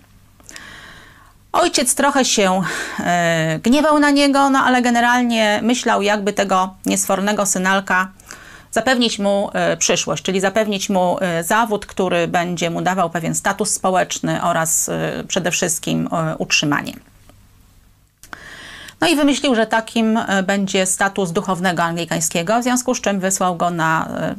Ojciec 1.57 1.95
trochę 1.95 2.25
się 2.25 2.63
gniewał 3.63 3.99
na 3.99 4.11
niego, 4.11 4.51
no 4.51 4.59
ale 4.59 4.83
generalnie 4.83 5.61
myślał, 5.63 6.03
jakby 6.03 6.33
tego 6.33 6.75
niesfornego 6.87 7.47
synalka 7.47 8.09
zapewnić 8.71 9.19
mu 9.19 9.51
przyszłość, 9.79 10.23
czyli 10.23 10.41
zapewnić 10.41 10.89
mu 10.91 11.19
zawód, 11.45 11.87
który 11.87 12.29
będzie 12.29 12.71
mu 12.71 12.83
dawał 12.83 13.11
pewien 13.11 13.35
status 13.35 13.71
społeczny 13.71 14.43
oraz 14.43 14.91
przede 15.29 15.51
wszystkim 15.51 16.09
utrzymanie. 16.39 16.93
No 19.01 19.07
i 19.07 19.17
wymyślił, 19.17 19.55
że 19.55 19.67
takim 19.67 20.17
e, 20.17 20.43
będzie 20.43 20.87
status 20.87 21.33
duchownego 21.33 21.83
anglikańskiego, 21.83 22.61
w 22.61 22.63
związku 22.63 22.95
z 22.95 23.01
czym 23.01 23.21
wysłał 23.21 23.57
go 23.57 23.71
na 23.71 24.09
e, 24.09 24.35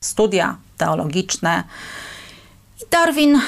studia 0.00 0.56
teologiczne. 0.78 1.64
Darwin 2.90 3.40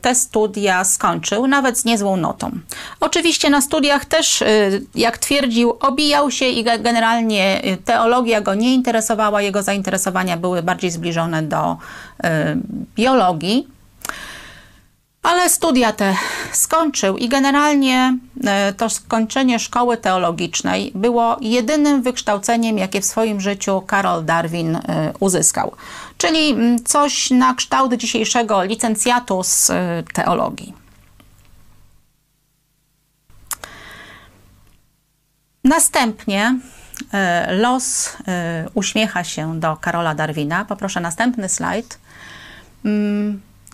te 0.00 0.14
studia 0.14 0.84
skończył 0.84 1.46
nawet 1.46 1.78
z 1.78 1.84
niezłą 1.84 2.16
notą. 2.16 2.50
Oczywiście 3.00 3.50
na 3.50 3.60
studiach 3.60 4.04
też, 4.04 4.44
jak 4.94 5.18
twierdził, 5.18 5.76
obijał 5.80 6.30
się 6.30 6.46
i 6.46 6.64
generalnie 6.64 7.62
teologia 7.84 8.40
go 8.40 8.54
nie 8.54 8.74
interesowała, 8.74 9.42
jego 9.42 9.62
zainteresowania 9.62 10.36
były 10.36 10.62
bardziej 10.62 10.90
zbliżone 10.90 11.42
do 11.42 11.76
biologii. 12.96 13.73
Ale 15.24 15.48
studia 15.50 15.92
te 15.92 16.16
skończył 16.52 17.16
i 17.16 17.28
generalnie 17.28 18.18
e, 18.44 18.72
to 18.72 18.90
skończenie 18.90 19.58
szkoły 19.58 19.96
teologicznej 19.96 20.92
było 20.94 21.36
jedynym 21.40 22.02
wykształceniem, 22.02 22.78
jakie 22.78 23.00
w 23.00 23.04
swoim 23.04 23.40
życiu 23.40 23.82
Karol 23.86 24.24
Darwin 24.24 24.76
e, 24.76 24.80
uzyskał. 25.20 25.72
Czyli 26.18 26.50
mm, 26.50 26.84
coś 26.84 27.30
na 27.30 27.54
kształt 27.54 27.94
dzisiejszego 27.94 28.64
licencjatu 28.64 29.42
z 29.42 29.70
e, 29.70 30.02
teologii. 30.12 30.74
Następnie 35.64 36.58
los 37.48 38.16
uśmiecha 38.74 39.24
się 39.24 39.60
do 39.60 39.76
Karola 39.76 40.14
Darwina. 40.14 40.64
Poproszę 40.64 41.00
następny 41.00 41.48
slajd. 41.48 41.98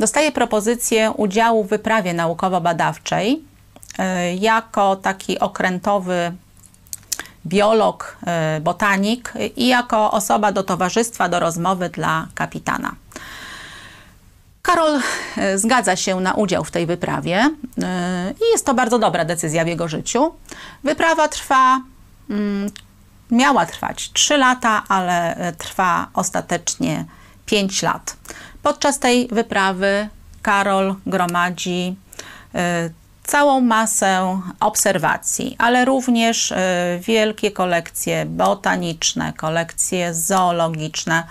Dostaje 0.00 0.32
propozycję 0.32 1.10
udziału 1.10 1.64
w 1.64 1.68
wyprawie 1.68 2.14
naukowo-badawczej 2.14 3.40
e, 3.98 4.34
jako 4.34 4.96
taki 4.96 5.38
okrętowy 5.38 6.32
biolog, 7.46 8.16
e, 8.26 8.60
botanik 8.60 9.32
i 9.56 9.66
jako 9.66 10.10
osoba 10.10 10.52
do 10.52 10.62
towarzystwa, 10.62 11.28
do 11.28 11.40
rozmowy 11.40 11.88
dla 11.88 12.26
kapitana. 12.34 12.94
Karol 14.62 15.00
e, 15.36 15.58
zgadza 15.58 15.96
się 15.96 16.20
na 16.20 16.34
udział 16.34 16.64
w 16.64 16.70
tej 16.70 16.86
wyprawie 16.86 17.50
i 18.40 18.52
jest 18.52 18.66
to 18.66 18.74
bardzo 18.74 18.98
dobra 18.98 19.24
decyzja 19.24 19.64
w 19.64 19.68
jego 19.68 19.88
życiu. 19.88 20.32
Wyprawa 20.84 21.28
trwa, 21.28 21.80
mm, 22.30 22.70
miała 23.30 23.66
trwać 23.66 24.10
3 24.12 24.36
lata, 24.36 24.82
ale 24.88 25.36
trwa 25.58 26.06
ostatecznie 26.14 27.04
5 27.46 27.82
lat. 27.82 28.16
Podczas 28.62 28.98
tej 28.98 29.28
wyprawy 29.28 30.08
Karol 30.42 30.94
gromadzi 31.06 31.96
y, 32.54 32.58
całą 33.22 33.60
masę 33.60 34.40
obserwacji, 34.60 35.56
ale 35.58 35.84
również 35.84 36.50
y, 36.50 36.56
wielkie 37.00 37.50
kolekcje 37.50 38.26
botaniczne, 38.26 39.32
kolekcje 39.32 40.14
zoologiczne. 40.14 41.24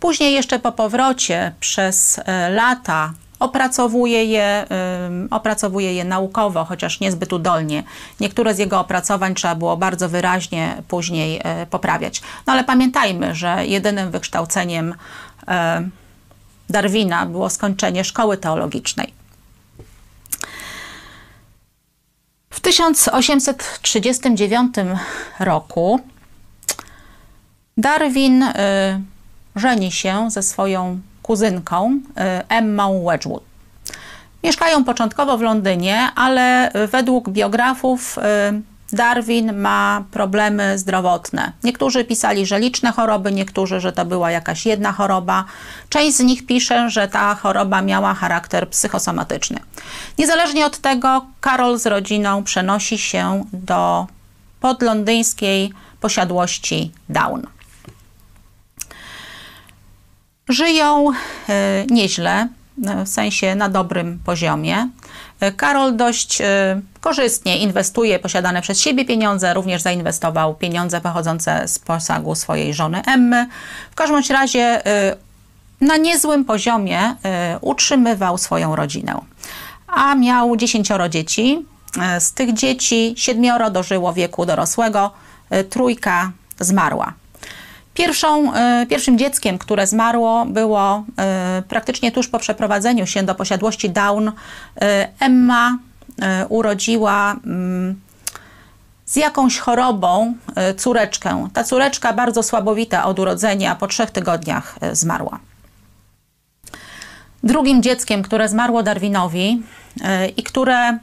Później 0.00 0.34
jeszcze 0.34 0.58
po 0.58 0.72
powrocie 0.72 1.52
przez 1.60 2.18
y, 2.18 2.22
lata 2.50 3.12
opracowuje 3.40 4.24
je, 4.24 4.66
opracowuje 5.30 5.94
je 5.94 6.04
naukowo, 6.04 6.64
chociaż 6.64 7.00
niezbyt 7.00 7.32
udolnie. 7.32 7.82
Niektóre 8.20 8.54
z 8.54 8.58
jego 8.58 8.80
opracowań 8.80 9.34
trzeba 9.34 9.54
było 9.54 9.76
bardzo 9.76 10.08
wyraźnie 10.08 10.82
później 10.88 11.42
poprawiać. 11.70 12.22
No 12.46 12.52
ale 12.52 12.64
pamiętajmy, 12.64 13.34
że 13.34 13.66
jedynym 13.66 14.10
wykształceniem 14.10 14.94
Darwina 16.70 17.26
było 17.26 17.50
skończenie 17.50 18.04
szkoły 18.04 18.36
teologicznej. 18.36 19.14
W 22.50 22.60
1839 22.60 24.74
roku 25.40 26.00
Darwin 27.76 28.42
y, 28.42 28.54
żeni 29.56 29.92
się 29.92 30.30
ze 30.30 30.42
swoją 30.42 31.00
kuzynką 31.22 31.90
y, 31.90 32.00
Wedgwood. 33.04 33.42
Mieszkają 34.44 34.84
początkowo 34.84 35.38
w 35.38 35.40
Londynie, 35.40 36.08
ale 36.14 36.70
według 36.92 37.30
biografów 37.30 38.18
y, 38.18 38.22
Darwin 38.94 39.52
ma 39.52 40.04
problemy 40.10 40.78
zdrowotne. 40.78 41.52
Niektórzy 41.64 42.04
pisali, 42.04 42.46
że 42.46 42.60
liczne 42.60 42.92
choroby, 42.92 43.32
niektórzy, 43.32 43.80
że 43.80 43.92
to 43.92 44.04
była 44.04 44.30
jakaś 44.30 44.66
jedna 44.66 44.92
choroba. 44.92 45.44
Część 45.88 46.16
z 46.16 46.20
nich 46.20 46.46
pisze, 46.46 46.90
że 46.90 47.08
ta 47.08 47.34
choroba 47.34 47.82
miała 47.82 48.14
charakter 48.14 48.68
psychosomatyczny. 48.68 49.60
Niezależnie 50.18 50.66
od 50.66 50.78
tego, 50.78 51.26
Karol 51.40 51.78
z 51.78 51.86
rodziną 51.86 52.44
przenosi 52.44 52.98
się 52.98 53.44
do 53.52 54.06
podlondyńskiej 54.60 55.72
posiadłości 56.00 56.92
Down. 57.08 57.46
Żyją 60.48 61.10
y, 61.10 61.14
nieźle, 61.90 62.48
w 63.04 63.08
sensie 63.08 63.54
na 63.54 63.68
dobrym 63.68 64.18
poziomie. 64.24 64.88
Karol 65.56 65.96
dość 65.96 66.40
e, 66.40 66.80
korzystnie 67.04 67.58
inwestuje 67.58 68.18
posiadane 68.18 68.62
przez 68.62 68.80
siebie 68.80 69.04
pieniądze, 69.04 69.54
również 69.54 69.82
zainwestował 69.82 70.54
pieniądze 70.54 71.00
pochodzące 71.00 71.68
z 71.68 71.78
posagu 71.78 72.34
swojej 72.34 72.74
żony 72.74 73.02
Emmy. 73.06 73.48
W 73.90 73.94
każdym 73.94 74.36
razie 74.36 74.86
e, 74.86 75.16
na 75.80 75.96
niezłym 75.96 76.44
poziomie 76.44 77.00
e, 77.00 77.58
utrzymywał 77.60 78.38
swoją 78.38 78.76
rodzinę. 78.76 79.20
A 79.86 80.14
miał 80.14 80.56
dziesięcioro 80.56 81.08
dzieci. 81.08 81.66
Z 82.18 82.32
tych 82.32 82.52
dzieci 82.52 83.14
siedmioro 83.16 83.70
dożyło 83.70 84.12
wieku 84.12 84.46
dorosłego, 84.46 85.10
trójka 85.70 86.32
zmarła. 86.60 87.12
Pierwszą, 87.94 88.52
pierwszym 88.88 89.18
dzieckiem, 89.18 89.58
które 89.58 89.86
zmarło, 89.86 90.46
było 90.46 91.04
praktycznie 91.68 92.12
tuż 92.12 92.28
po 92.28 92.38
przeprowadzeniu 92.38 93.06
się 93.06 93.22
do 93.22 93.34
posiadłości 93.34 93.90
Down. 93.90 94.32
Emma 95.20 95.78
urodziła 96.48 97.32
mm, 97.32 98.00
z 99.06 99.16
jakąś 99.16 99.58
chorobą 99.58 100.34
córeczkę. 100.76 101.48
Ta 101.52 101.64
córeczka, 101.64 102.12
bardzo 102.12 102.42
słabowita 102.42 103.04
od 103.04 103.18
urodzenia, 103.18 103.74
po 103.74 103.86
trzech 103.86 104.10
tygodniach 104.10 104.78
zmarła. 104.92 105.38
Drugim 107.42 107.82
dzieckiem, 107.82 108.22
które 108.22 108.48
zmarło 108.48 108.82
Darwinowi 108.82 109.62
i 110.36 110.42
które 110.42 110.98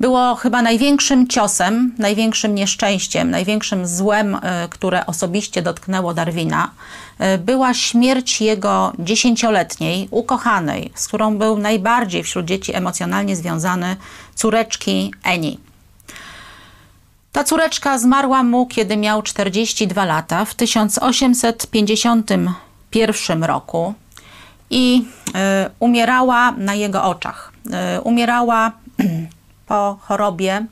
było 0.00 0.34
chyba 0.34 0.62
największym 0.62 1.28
ciosem, 1.28 1.94
największym 1.98 2.54
nieszczęściem, 2.54 3.30
największym 3.30 3.86
złem, 3.86 4.34
e, 4.34 4.40
które 4.70 5.06
osobiście 5.06 5.62
dotknęło 5.62 6.14
Darwina, 6.14 6.70
e, 7.18 7.38
była 7.38 7.74
śmierć 7.74 8.40
jego 8.40 8.92
dziesięcioletniej, 8.98 10.08
ukochanej, 10.10 10.90
z 10.94 11.08
którą 11.08 11.38
był 11.38 11.58
najbardziej 11.58 12.22
wśród 12.22 12.46
dzieci 12.46 12.74
emocjonalnie 12.74 13.36
związany, 13.36 13.96
córeczki 14.34 15.14
Eni. 15.24 15.58
Ta 17.32 17.44
córeczka 17.44 17.98
zmarła 17.98 18.42
mu, 18.42 18.66
kiedy 18.66 18.96
miał 18.96 19.22
42 19.22 20.04
lata, 20.04 20.44
w 20.44 20.54
1851 20.54 23.44
roku 23.44 23.94
i 24.70 25.04
y, 25.28 25.32
umierała 25.80 26.52
na 26.52 26.74
jego 26.74 27.04
oczach. 27.04 27.52
Y, 27.96 28.00
umierała 28.00 28.72
po 29.68 29.98
chorobie, 30.00 30.66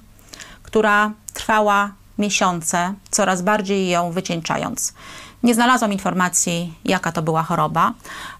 która 0.62 1.10
trwała 1.34 1.90
miesiące, 2.18 2.94
coraz 3.10 3.42
bardziej 3.42 3.88
ją 3.88 4.12
wycieńczając. 4.12 4.94
Nie 5.42 5.54
znalazłam 5.54 5.92
informacji, 5.92 6.74
jaka 6.84 7.12
to 7.12 7.22
była 7.22 7.42
choroba, 7.42 7.92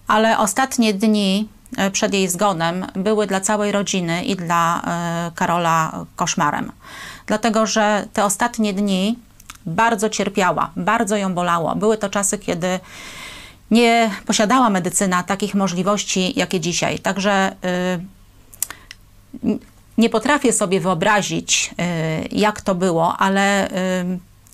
ale 0.07 0.37
ostatnie 0.37 0.93
dni 0.93 1.49
e, 1.77 1.91
przed 1.91 2.13
jej 2.13 2.27
zgonem 2.27 2.85
były 2.95 3.27
dla 3.27 3.41
całej 3.41 3.71
rodziny 3.71 4.23
i 4.23 4.35
dla 4.35 4.81
e, 4.81 5.31
Karola 5.35 6.05
koszmarem. 6.15 6.71
Dlatego, 7.25 7.65
że 7.65 8.07
te 8.13 8.25
ostatnie 8.25 8.73
dni 8.73 9.19
bardzo 9.65 10.09
cierpiała, 10.09 10.71
bardzo 10.75 11.15
ją 11.15 11.33
bolało. 11.33 11.75
Były 11.75 11.97
to 11.97 12.09
czasy, 12.09 12.37
kiedy 12.37 12.79
nie 13.71 14.11
posiadała 14.25 14.69
medycyna 14.69 15.23
takich 15.23 15.55
możliwości, 15.55 16.39
jakie 16.39 16.59
dzisiaj. 16.59 16.99
Także 16.99 17.55
yy, 19.43 19.59
nie 19.97 20.09
potrafię 20.09 20.53
sobie 20.53 20.79
wyobrazić, 20.79 21.75
y, 21.79 22.27
jak 22.31 22.61
to 22.61 22.75
było, 22.75 23.17
ale 23.17 23.67
y, 23.67 23.71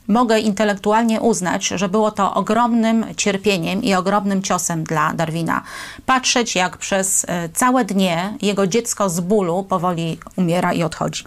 mogę 0.08 0.40
intelektualnie 0.40 1.22
uznać, 1.22 1.68
że 1.68 1.90
było 1.90 2.12
to 2.12 2.34
ogromnym 2.34 3.06
cierpieniem 3.18 3.84
i 3.84 3.94
ogromnym 3.94 4.42
ciosem 4.42 4.84
dla 4.84 5.14
Darwina. 5.14 5.64
Patrzeć, 6.06 6.56
jak 6.56 6.78
przez 6.78 7.24
y, 7.24 7.28
całe 7.54 7.86
dnie 7.86 8.38
jego 8.42 8.68
dziecko 8.68 9.10
z 9.10 9.20
bólu 9.20 9.64
powoli 9.64 10.20
umiera 10.36 10.74
i 10.74 10.84
odchodzi. 10.84 11.24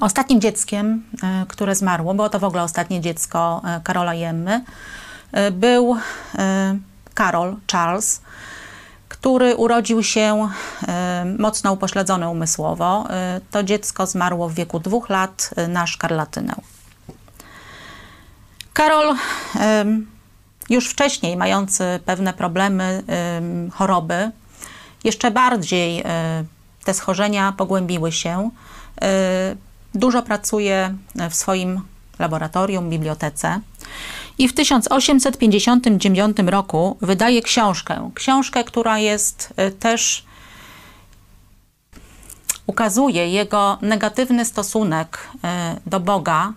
Ostatnim 0.00 0.40
dzieckiem, 0.40 1.04
które 1.48 1.74
zmarło, 1.74 2.14
było 2.14 2.28
to 2.28 2.38
w 2.38 2.44
ogóle 2.44 2.62
ostatnie 2.62 3.00
dziecko 3.00 3.62
Karola 3.84 4.14
Jemmy, 4.14 4.64
był 5.52 5.96
Karol 7.14 7.56
Charles, 7.72 8.20
który 9.24 9.56
urodził 9.56 10.02
się 10.02 10.48
e, 10.88 11.24
mocno 11.38 11.72
upośledzony 11.72 12.28
umysłowo. 12.28 13.06
E, 13.10 13.40
to 13.50 13.62
dziecko 13.62 14.06
zmarło 14.06 14.48
w 14.48 14.54
wieku 14.54 14.80
dwóch 14.80 15.08
lat 15.08 15.50
e, 15.56 15.68
na 15.68 15.86
szkarlatynę. 15.86 16.54
Karol 18.72 19.14
już 20.70 20.88
wcześniej 20.88 21.36
mający 21.36 21.84
pewne 22.04 22.32
problemy, 22.32 23.02
choroby, 23.72 24.30
jeszcze 25.04 25.30
bardziej 25.30 26.04
te 26.84 26.94
schorzenia 26.94 27.52
pogłębiły 27.52 28.12
się. 28.12 28.50
Dużo 29.94 30.22
pracuje 30.22 30.94
w 31.30 31.34
swoim 31.34 31.80
laboratorium, 32.18 32.90
bibliotece. 32.90 33.60
I 34.38 34.48
w 34.48 34.52
1859 34.52 36.36
roku 36.46 36.96
wydaje 37.00 37.42
książkę. 37.42 38.10
Książkę, 38.14 38.64
która 38.64 38.98
jest 38.98 39.54
y, 39.68 39.70
też 39.70 40.24
ukazuje 42.66 43.28
jego 43.28 43.78
negatywny 43.82 44.44
stosunek 44.44 45.28
do 45.86 46.00
Boga, 46.00 46.52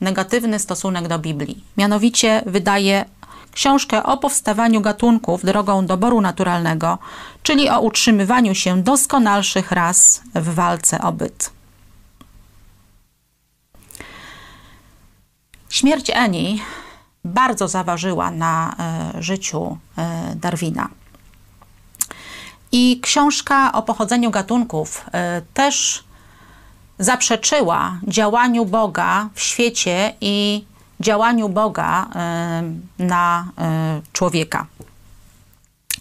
negatywny 0.00 0.58
stosunek 0.58 1.08
do 1.08 1.18
Biblii. 1.18 1.64
Mianowicie 1.76 2.42
wydaje 2.46 3.04
książkę 3.52 4.02
o 4.02 4.16
powstawaniu 4.16 4.80
gatunków 4.80 5.44
drogą 5.44 5.86
doboru 5.86 6.20
naturalnego, 6.20 6.98
czyli 7.42 7.70
o 7.70 7.80
utrzymywaniu 7.80 8.54
się 8.54 8.82
doskonalszych 8.82 9.72
ras 9.72 10.22
w 10.34 10.54
walce 10.54 11.02
o 11.02 11.12
byt. 11.12 11.50
Śmierć 15.70 16.10
Eni 16.14 16.62
bardzo 17.24 17.68
zaważyła 17.68 18.30
na 18.30 18.76
e, 19.16 19.22
życiu 19.22 19.78
e, 19.98 20.34
Darwina. 20.36 20.88
I 22.72 23.00
książka 23.02 23.72
o 23.72 23.82
pochodzeniu 23.82 24.30
gatunków 24.30 25.04
e, 25.12 25.42
też 25.54 26.04
zaprzeczyła 26.98 27.98
działaniu 28.08 28.64
Boga 28.64 29.28
w 29.34 29.40
świecie 29.40 30.14
i 30.20 30.64
działaniu 31.00 31.48
Boga 31.48 32.06
na 32.98 33.48
człowieka. 34.12 34.66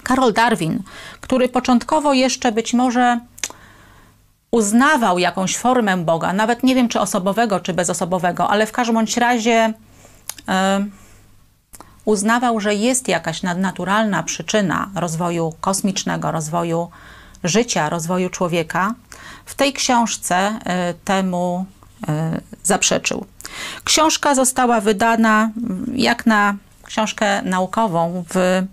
Karol 0.04 0.34
Darwin, 0.34 0.84
który 1.22 1.50
początkowo 1.50 2.14
jeszcze 2.14 2.52
być 2.52 2.74
może 2.74 3.20
uznawał 4.52 5.20
jakąś 5.20 5.58
formę 5.58 5.98
Boga, 5.98 6.34
nawet 6.34 6.64
nie 6.64 6.76
wiem 6.76 6.90
czy 6.90 7.00
osobowego, 7.00 7.60
czy 7.60 7.74
bezosobowego, 7.74 8.50
ale 8.50 8.66
w 8.66 8.72
każdym 8.72 8.96
bądź 8.96 9.18
razie 9.18 9.74
uznawał, 12.08 12.60
że 12.60 12.76
jest 12.76 13.08
jakaś 13.08 13.44
nadnaturalna 13.44 14.24
przyczyna 14.24 14.90
rozwoju 14.96 15.54
kosmicznego, 15.62 16.32
rozwoju 16.32 16.90
życia, 17.44 17.90
rozwoju 17.90 18.30
człowieka, 18.30 18.94
w 19.46 19.56
tej 19.56 19.74
książce 19.74 20.60
temu 21.06 21.66
zaprzeczył. 22.64 23.26
Książka 23.84 24.36
została 24.36 24.82
wydana 24.82 25.50
jak 25.94 26.26
na 26.26 26.56
książkę 26.84 27.42
naukową 27.42 28.24
w 28.34 28.64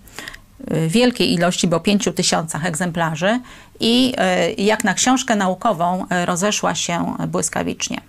wielkiej 0.88 1.32
ilości, 1.32 1.68
bo 1.68 1.80
5 1.80 2.08
tysiącach 2.16 2.66
egzemplarzy 2.66 3.40
i 3.80 4.14
jak 4.58 4.84
na 4.84 4.94
książkę 4.94 5.36
naukową 5.36 6.06
rozeszła 6.24 6.74
się 6.74 7.16
błyskawicznie. 7.28 8.00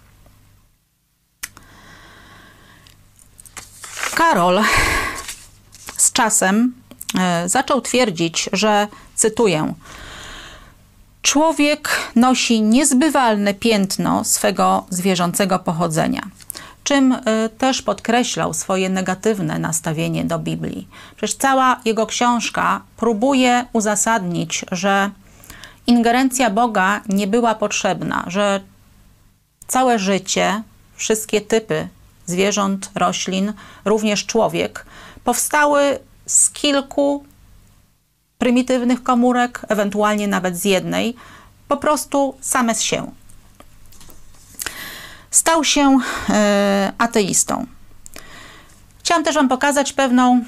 Karol 4.15 4.63
z 5.97 6.11
czasem 6.11 6.73
e, 7.19 7.49
zaczął 7.49 7.81
twierdzić, 7.81 8.49
że 8.53 8.87
cytuję: 9.15 9.73
Człowiek 11.21 11.89
nosi 12.15 12.61
niezbywalne 12.61 13.53
piętno 13.53 14.23
swego 14.23 14.85
zwierzęcego 14.89 15.59
pochodzenia 15.59 16.21
czym 16.85 17.11
y, 17.11 17.49
też 17.57 17.81
podkreślał 17.81 18.53
swoje 18.53 18.89
negatywne 18.89 19.59
nastawienie 19.59 20.25
do 20.25 20.39
Biblii. 20.39 20.87
Przecież 21.15 21.35
cała 21.35 21.81
jego 21.85 22.05
książka 22.05 22.81
próbuje 22.97 23.65
uzasadnić, 23.73 24.65
że 24.71 25.09
ingerencja 25.87 26.49
Boga 26.49 27.01
nie 27.09 27.27
była 27.27 27.55
potrzebna, 27.55 28.23
że 28.27 28.61
całe 29.67 29.99
życie, 29.99 30.63
wszystkie 30.95 31.41
typy 31.41 31.87
zwierząt, 32.25 32.91
roślin, 32.95 33.53
również 33.85 34.25
człowiek, 34.25 34.85
powstały 35.25 35.99
z 36.25 36.49
kilku 36.49 37.25
prymitywnych 38.37 39.03
komórek, 39.03 39.61
ewentualnie 39.67 40.27
nawet 40.27 40.57
z 40.57 40.65
jednej, 40.65 41.15
po 41.67 41.77
prostu 41.77 42.37
same 42.41 42.75
z 42.75 42.81
się 42.81 43.11
stał 45.35 45.63
się 45.63 45.99
e, 46.29 46.93
ateistą. 46.97 47.65
Chciałam 48.99 49.23
też 49.23 49.35
Wam 49.35 49.49
pokazać 49.49 49.93
pewną 49.93 50.45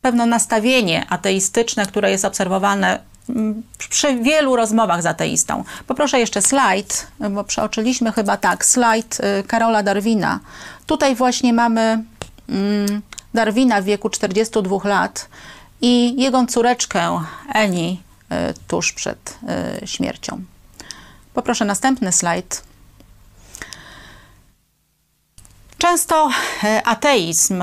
pewne 0.00 0.26
nastawienie 0.26 1.06
ateistyczne, 1.08 1.86
które 1.86 2.10
jest 2.10 2.24
obserwowane 2.24 3.02
przy 3.88 4.16
wielu 4.16 4.56
rozmowach 4.56 5.02
z 5.02 5.06
ateistą. 5.06 5.64
Poproszę 5.86 6.18
jeszcze 6.18 6.42
slajd, 6.42 7.06
bo 7.30 7.44
przeoczyliśmy 7.44 8.12
chyba 8.12 8.36
tak, 8.36 8.64
slajd 8.64 9.18
y, 9.20 9.44
Karola 9.46 9.82
Darwina. 9.82 10.40
Tutaj 10.86 11.16
właśnie 11.16 11.52
mamy 11.52 12.04
mm, 12.48 13.02
Darwina 13.34 13.82
w 13.82 13.84
wieku 13.84 14.10
42 14.10 14.88
lat 14.88 15.28
i 15.80 16.22
jego 16.22 16.46
córeczkę 16.46 17.20
Eni 17.54 18.08
E, 18.30 18.54
tuż 18.68 18.92
przed 18.92 19.38
e, 19.48 19.86
śmiercią. 19.86 20.44
Poproszę 21.34 21.64
następny 21.64 22.12
slajd. 22.12 22.62
Często 25.78 26.30
ateizm 26.84 27.62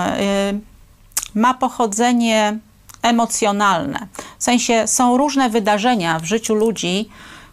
ma 1.35 1.53
pochodzenie 1.53 2.59
emocjonalne. 3.05 4.07
W 4.39 4.43
sensie 4.43 4.87
są 4.87 5.17
różne 5.17 5.49
wydarzenia 5.49 6.19
w 6.19 6.25
życiu 6.25 6.55
ludzi, 6.55 7.09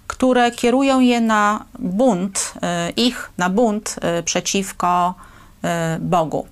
które 0.06 0.50
kierują 0.50 1.00
je 1.00 1.20
na 1.20 1.64
bunt, 1.78 2.54
ich 2.96 3.30
na 3.38 3.50
bunt 3.50 3.96
przeciwko 4.24 5.14
Bogu. 6.00 6.46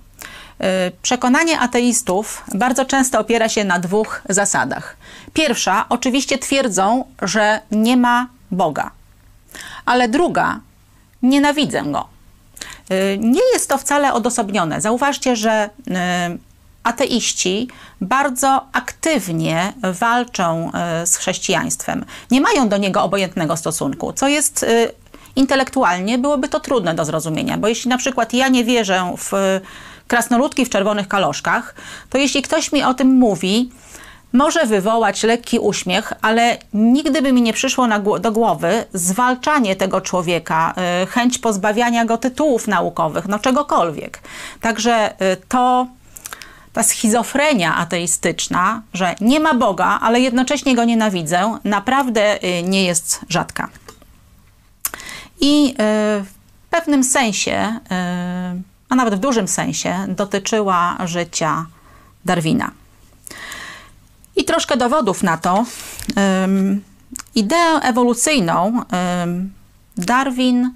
Przekonanie 1.01 1.59
ateistów 1.59 2.43
bardzo 2.53 2.85
często 2.85 3.19
opiera 3.19 3.49
się 3.49 3.63
na 3.63 3.79
dwóch 3.79 4.21
zasadach. 4.29 4.97
Pierwsza, 5.33 5.85
oczywiście 5.89 6.37
twierdzą, 6.37 7.05
że 7.21 7.59
nie 7.71 7.97
ma 7.97 8.27
Boga, 8.51 8.91
ale 9.85 10.09
druga, 10.09 10.59
nienawidzę 11.21 11.83
go. 11.83 12.07
Y, 12.91 13.17
nie 13.21 13.41
jest 13.53 13.69
to 13.69 13.77
wcale 13.77 14.13
odosobnione. 14.13 14.81
Zauważcie, 14.81 15.35
że 15.35 15.69
y, 15.87 15.91
ateiści 16.83 17.67
bardzo 18.01 18.65
aktywnie 18.73 19.73
walczą 19.93 20.71
y, 21.03 21.07
z 21.07 21.17
chrześcijaństwem. 21.17 22.05
Nie 22.31 22.41
mają 22.41 22.69
do 22.69 22.77
niego 22.77 23.03
obojętnego 23.03 23.57
stosunku, 23.57 24.13
co 24.13 24.27
jest 24.27 24.65
intelektualnie 25.35 26.17
byłoby 26.17 26.49
to 26.49 26.59
trudne 26.59 26.93
do 26.93 27.05
zrozumienia, 27.05 27.57
bo 27.57 27.67
jeśli 27.67 27.89
na 27.89 27.97
przykład 27.97 28.33
ja 28.33 28.47
nie 28.47 28.63
wierzę 28.63 29.15
w 29.17 29.31
krasnoludki 30.07 30.65
w 30.65 30.69
czerwonych 30.69 31.07
kaloszkach, 31.07 31.75
to 32.09 32.17
jeśli 32.17 32.41
ktoś 32.41 32.71
mi 32.71 32.83
o 32.83 32.93
tym 32.93 33.07
mówi, 33.07 33.71
może 34.33 34.65
wywołać 34.65 35.23
lekki 35.23 35.59
uśmiech, 35.59 36.13
ale 36.21 36.57
nigdy 36.73 37.21
by 37.21 37.33
mi 37.33 37.41
nie 37.41 37.53
przyszło 37.53 37.87
do 38.19 38.31
głowy 38.31 38.85
zwalczanie 38.93 39.75
tego 39.75 40.01
człowieka, 40.01 40.73
chęć 41.09 41.37
pozbawiania 41.37 42.05
go 42.05 42.17
tytułów 42.17 42.67
naukowych, 42.67 43.27
no 43.27 43.39
czegokolwiek. 43.39 44.19
Także 44.61 45.13
to 45.47 45.87
ta 46.73 46.83
schizofrenia 46.83 47.75
ateistyczna, 47.75 48.81
że 48.93 49.15
nie 49.21 49.39
ma 49.39 49.53
Boga, 49.53 49.99
ale 50.01 50.19
jednocześnie 50.19 50.75
go 50.75 50.83
nienawidzę, 50.83 51.57
naprawdę 51.63 52.43
y, 52.43 52.63
nie 52.63 52.83
jest 52.83 53.19
rzadka. 53.29 53.69
I 55.43 55.75
w 56.23 56.27
pewnym 56.69 57.03
sensie, 57.03 57.79
a 58.89 58.95
nawet 58.95 59.15
w 59.15 59.19
dużym 59.19 59.47
sensie, 59.47 60.05
dotyczyła 60.07 60.97
życia 61.05 61.65
Darwina. 62.25 62.71
I 64.35 64.45
troszkę 64.45 64.77
dowodów 64.77 65.23
na 65.23 65.37
to. 65.37 65.65
Ideę 67.35 67.79
ewolucyjną 67.81 68.81
Darwin 69.97 70.71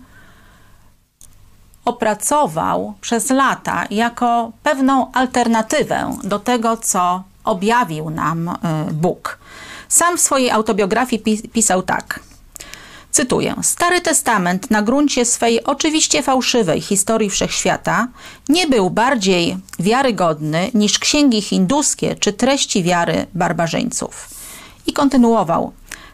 opracował 1.86 2.93
przez 3.02 3.30
lata 3.30 3.86
jako 3.89 4.52
pewną 4.63 5.12
alternatywę 5.12 6.17
do 6.24 6.39
tego, 6.39 6.78
co 6.78 7.24
objawił 7.43 8.10
nam 8.10 8.48
y, 8.48 8.93
Bóg. 8.93 9.38
Sam 9.88 10.17
w 10.17 10.21
swojej 10.21 10.52
autobiografii 10.52 11.24
pisał 11.54 11.82
tak– 11.82 12.19
Cytuję: 13.15 13.56
Stary 13.62 14.02
Testament 14.02 14.71
na 14.71 14.82
gruncie 14.82 15.26
swej 15.26 15.63
oczywiście 15.63 16.24
fałszywej 16.24 16.82
historii 16.82 17.30
wszechświata 17.30 18.08
nie 18.50 18.67
był 18.67 18.89
bardziej 18.89 19.58
wiarygodny 19.80 20.71
niż 20.74 21.00
księgi 21.00 21.41
hinduskie 21.41 22.15
czy 22.15 22.34
treści 22.34 22.84
wiary 22.84 23.26
barbarzyńców. 23.34 24.30
I 24.88 24.93
kontynuował: 24.93 25.71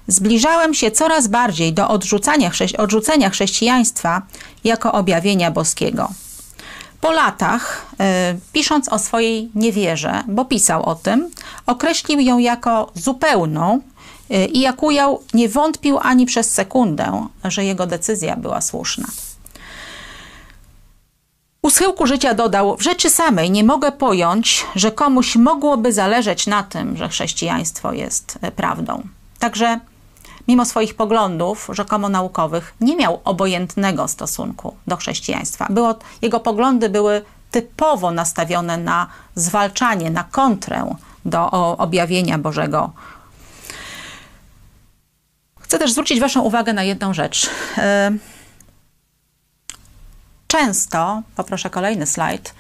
Zbliżałem 0.08 0.74
się 0.74 0.92
coraz 0.92 1.28
bardziej 1.28 1.74
do 1.74 1.90
odrzucania, 1.90 2.52
odrzucenia 2.78 3.30
chrześcijaństwa 3.30 4.22
jako 4.64 4.92
objawienia 4.92 5.52
boskiego. 5.52 6.10
Po 7.02 7.12
latach, 7.12 7.86
y, 7.94 7.96
pisząc 8.54 8.90
o 8.90 9.00
swojej 9.00 9.50
niewierze, 9.56 10.24
bo 10.28 10.46
pisał 10.46 10.84
o 10.84 10.96
tym, 10.96 11.30
określił 11.66 12.20
ją 12.20 12.38
jako 12.38 12.92
zupełną 12.96 13.82
y, 14.32 14.46
i 14.46 14.60
jak 14.60 14.84
ujął, 14.84 15.24
nie 15.34 15.50
wątpił 15.50 16.00
ani 16.02 16.26
przez 16.26 16.52
sekundę, 16.52 17.28
że 17.44 17.66
jego 17.66 17.88
decyzja 17.88 18.36
była 18.36 18.62
słuszna. 18.62 19.08
U 21.62 21.70
schyłku 21.70 22.08
życia 22.08 22.34
dodał: 22.34 22.78
W 22.78 22.82
rzeczy 22.82 23.10
samej 23.10 23.52
nie 23.52 23.64
mogę 23.64 23.92
pojąć, 23.92 24.66
że 24.76 24.92
komuś 24.92 25.36
mogłoby 25.36 25.94
zależeć 25.94 26.48
na 26.48 26.64
tym, 26.64 26.98
że 26.98 27.10
chrześcijaństwo 27.10 27.94
jest 27.94 28.38
e, 28.42 28.52
prawdą. 28.52 29.04
Także, 29.40 29.80
mimo 30.48 30.66
swoich 30.66 30.96
poglądów 30.96 31.70
rzekomo 31.74 32.10
naukowych, 32.10 32.74
nie 32.82 32.96
miał 32.96 33.22
obojętnego 33.24 34.08
stosunku 34.08 34.76
do 34.88 34.98
chrześcijaństwa. 34.98 35.68
Było, 35.70 35.96
jego 36.22 36.40
poglądy 36.40 36.90
były 36.90 37.22
typowo 37.52 38.12
nastawione 38.12 38.78
na 38.78 39.08
zwalczanie, 39.36 40.10
na 40.10 40.24
kontrę 40.24 40.96
do 41.26 41.52
objawienia 41.78 42.38
Bożego. 42.38 42.92
Chcę 45.60 45.80
też 45.80 45.92
zwrócić 45.92 46.20
Waszą 46.20 46.42
uwagę 46.42 46.74
na 46.74 46.84
jedną 46.84 47.14
rzecz. 47.14 47.50
E, 47.78 48.12
Często, 50.52 51.22
poproszę 51.36 51.70
kolejny 51.70 52.06
slajd, 52.06 52.54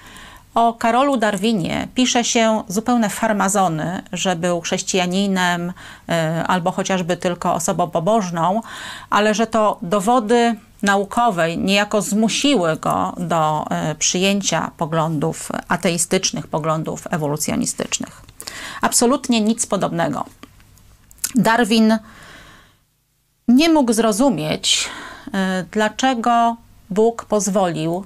o 0.55 0.73
Karolu 0.73 1.17
Darwinie 1.17 1.87
pisze 1.95 2.23
się 2.23 2.63
zupełne 2.67 3.09
farmazony, 3.09 4.01
że 4.13 4.35
był 4.35 4.61
chrześcijaninem 4.61 5.69
y, 5.69 5.73
albo 6.47 6.71
chociażby 6.71 7.17
tylko 7.17 7.53
osobą 7.53 7.89
pobożną, 7.89 8.61
ale 9.09 9.33
że 9.33 9.47
to 9.47 9.77
dowody 9.81 10.55
naukowe 10.81 11.57
niejako 11.57 12.01
zmusiły 12.01 12.77
go 12.77 13.13
do 13.17 13.65
y, 13.91 13.95
przyjęcia 13.95 14.71
poglądów 14.77 15.49
ateistycznych, 15.67 16.47
poglądów 16.47 17.07
ewolucjonistycznych. 17.11 18.21
Absolutnie 18.81 19.41
nic 19.41 19.65
podobnego. 19.65 20.25
Darwin 21.35 21.97
nie 23.47 23.69
mógł 23.69 23.93
zrozumieć, 23.93 24.89
y, 25.27 25.31
dlaczego 25.71 26.55
Bóg 26.89 27.25
pozwolił 27.25 28.05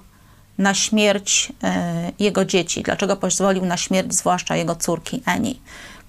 na 0.57 0.73
śmierć 0.73 1.51
e, 1.63 2.11
jego 2.19 2.45
dzieci. 2.45 2.83
Dlaczego 2.83 3.15
pozwolił 3.15 3.65
na 3.65 3.77
śmierć 3.77 4.13
zwłaszcza 4.13 4.55
jego 4.55 4.75
córki 4.75 5.21
Eni, 5.25 5.59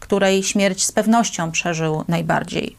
której 0.00 0.42
śmierć 0.42 0.84
z 0.84 0.92
pewnością 0.92 1.50
przeżył 1.50 2.04
najbardziej. 2.08 2.76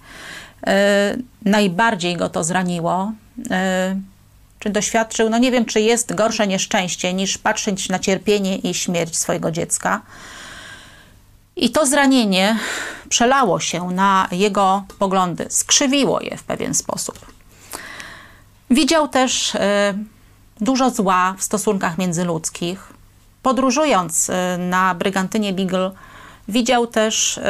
E, 0.67 1.17
najbardziej 1.45 2.17
go 2.17 2.29
to 2.29 2.43
zraniło. 2.43 3.11
E, 3.51 3.99
czy 4.59 4.69
doświadczył, 4.69 5.29
no 5.29 5.37
nie 5.37 5.51
wiem, 5.51 5.65
czy 5.65 5.81
jest 5.81 6.15
gorsze 6.15 6.47
nieszczęście 6.47 7.13
niż 7.13 7.37
patrzeć 7.37 7.89
na 7.89 7.99
cierpienie 7.99 8.57
i 8.57 8.73
śmierć 8.73 9.17
swojego 9.17 9.51
dziecka. 9.51 10.01
I 11.55 11.69
to 11.69 11.85
zranienie 11.85 12.57
przelało 13.09 13.59
się 13.59 13.91
na 13.91 14.27
jego 14.31 14.83
poglądy, 14.99 15.45
skrzywiło 15.49 16.21
je 16.21 16.37
w 16.37 16.43
pewien 16.43 16.73
sposób. 16.73 17.19
Widział 18.69 19.07
też 19.07 19.57
dużo 20.61 20.89
zła 20.89 21.35
w 21.37 21.43
stosunkach 21.43 21.97
międzyludzkich. 21.97 22.93
Podróżując 23.43 24.29
e, 24.29 24.57
na 24.57 24.95
Brygantynie 24.95 25.53
Beagle, 25.53 25.91
widział 26.47 26.87
też 26.87 27.37
e, 27.37 27.43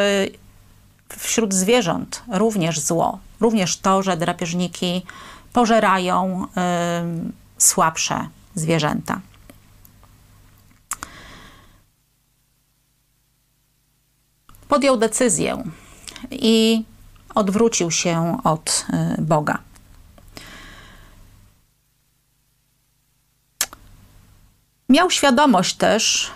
wśród 1.10 1.54
zwierząt 1.54 2.24
również 2.32 2.80
zło. 2.80 3.20
Również 3.40 3.78
to, 3.78 4.04
że 4.04 4.18
drapieżniki 4.18 5.06
pożerają 5.54 6.48
słabsze 7.58 8.28
zwierzęta. 8.56 9.22
Podjął 14.68 14.98
decyzję 14.98 15.64
i 16.32 16.84
odwrócił 17.36 17.92
się 17.92 18.38
od 18.44 18.86
Boga. 19.18 19.67
Miał 24.90 25.12
świadomość 25.12 25.76
też, 25.76 26.32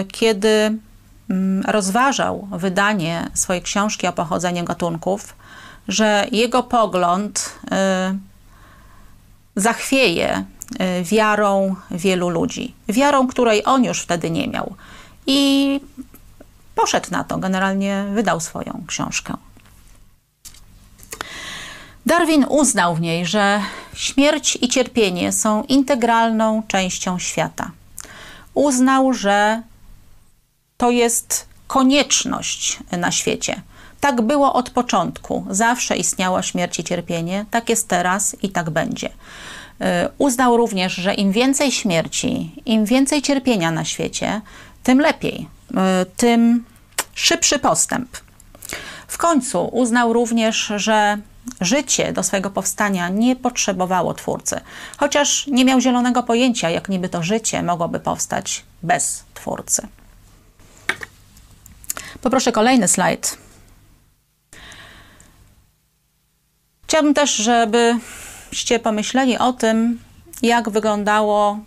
y, 0.00 0.04
kiedy 0.04 0.78
mm, 1.30 1.62
rozważał 1.66 2.48
wydanie 2.52 3.30
swojej 3.34 3.62
książki 3.62 4.06
o 4.06 4.12
pochodzeniu 4.12 4.64
gatunków, 4.64 5.34
że 5.88 6.26
jego 6.32 6.62
pogląd 6.62 7.58
y, 7.64 7.70
zachwieje 9.56 10.44
y, 11.00 11.04
wiarą 11.04 11.76
wielu 11.90 12.28
ludzi. 12.28 12.74
Wiarą, 12.88 13.26
której 13.26 13.62
on 13.64 13.84
już 13.84 14.02
wtedy 14.02 14.30
nie 14.30 14.48
miał. 14.48 14.74
I 15.26 15.80
poszedł 16.74 17.10
na 17.10 17.24
to, 17.24 17.38
generalnie 17.38 18.04
wydał 18.14 18.40
swoją 18.40 18.84
książkę. 18.86 19.36
Darwin 22.06 22.46
uznał 22.48 22.94
w 22.94 23.00
niej, 23.00 23.26
że 23.26 23.60
śmierć 23.94 24.58
i 24.60 24.68
cierpienie 24.68 25.32
są 25.32 25.62
integralną 25.62 26.62
częścią 26.68 27.18
świata 27.18 27.70
uznał, 28.60 29.12
że 29.12 29.62
to 30.76 30.90
jest 30.90 31.48
konieczność 31.66 32.78
na 32.92 33.10
świecie. 33.10 33.62
Tak 34.00 34.22
było 34.22 34.52
od 34.52 34.70
początku. 34.70 35.46
Zawsze 35.50 35.96
istniała 35.96 36.42
śmierć 36.42 36.78
i 36.78 36.84
cierpienie, 36.84 37.44
tak 37.50 37.68
jest 37.68 37.88
teraz 37.88 38.36
i 38.42 38.48
tak 38.48 38.70
będzie. 38.70 39.08
Y, 39.08 39.12
uznał 40.18 40.56
również, 40.56 40.94
że 40.94 41.14
im 41.14 41.32
więcej 41.32 41.72
śmierci, 41.72 42.62
im 42.66 42.84
więcej 42.84 43.22
cierpienia 43.22 43.70
na 43.70 43.84
świecie, 43.84 44.40
tym 44.82 45.00
lepiej, 45.00 45.48
y, 45.70 45.74
tym 46.16 46.64
szybszy 47.14 47.58
postęp. 47.58 48.08
W 49.06 49.18
końcu 49.18 49.68
uznał 49.72 50.12
również, 50.12 50.72
że 50.76 51.18
życie 51.60 52.12
do 52.12 52.22
swojego 52.22 52.50
powstania 52.50 53.08
nie 53.08 53.36
potrzebowało 53.36 54.14
twórcy, 54.14 54.60
chociaż 54.96 55.46
nie 55.46 55.64
miał 55.64 55.80
zielonego 55.80 56.22
pojęcia, 56.22 56.70
jak 56.70 56.88
niby 56.88 57.08
to 57.08 57.22
życie 57.22 57.62
mogłoby 57.62 58.00
powstać 58.00 58.64
bez 58.82 59.24
twórcy. 59.34 59.88
Poproszę 62.20 62.52
kolejny 62.52 62.88
slajd. 62.88 63.38
Chciałabym 66.84 67.14
też, 67.14 67.36
żebyście 67.36 68.78
pomyśleli 68.78 69.38
o 69.38 69.52
tym, 69.52 70.00
jak 70.42 70.70
wyglądało 70.70 71.58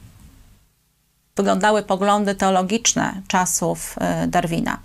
wyglądały 1.36 1.84
poglądy 1.84 2.36
teologiczne 2.36 3.22
czasów 3.28 3.96
e, 4.00 4.28
Darwina. 4.28 4.78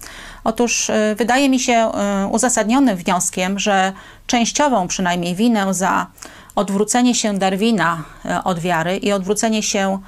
Otóż 0.45 0.91
e, 0.91 1.15
wydaje 1.19 1.49
mi 1.49 1.61
się 1.61 1.73
e, 1.73 2.27
uzasadnionym 2.27 2.97
wnioskiem, 2.97 3.59
że 3.59 3.93
częściową 4.27 4.89
przynajmniej 4.89 5.35
winę 5.35 5.75
za 5.75 6.07
odwrócenie 6.55 7.15
się 7.15 7.39
Darwina 7.39 8.05
od 8.45 8.59
wiary 8.59 8.97
i 8.97 9.13
odwrócenie 9.13 9.63
się 9.63 9.99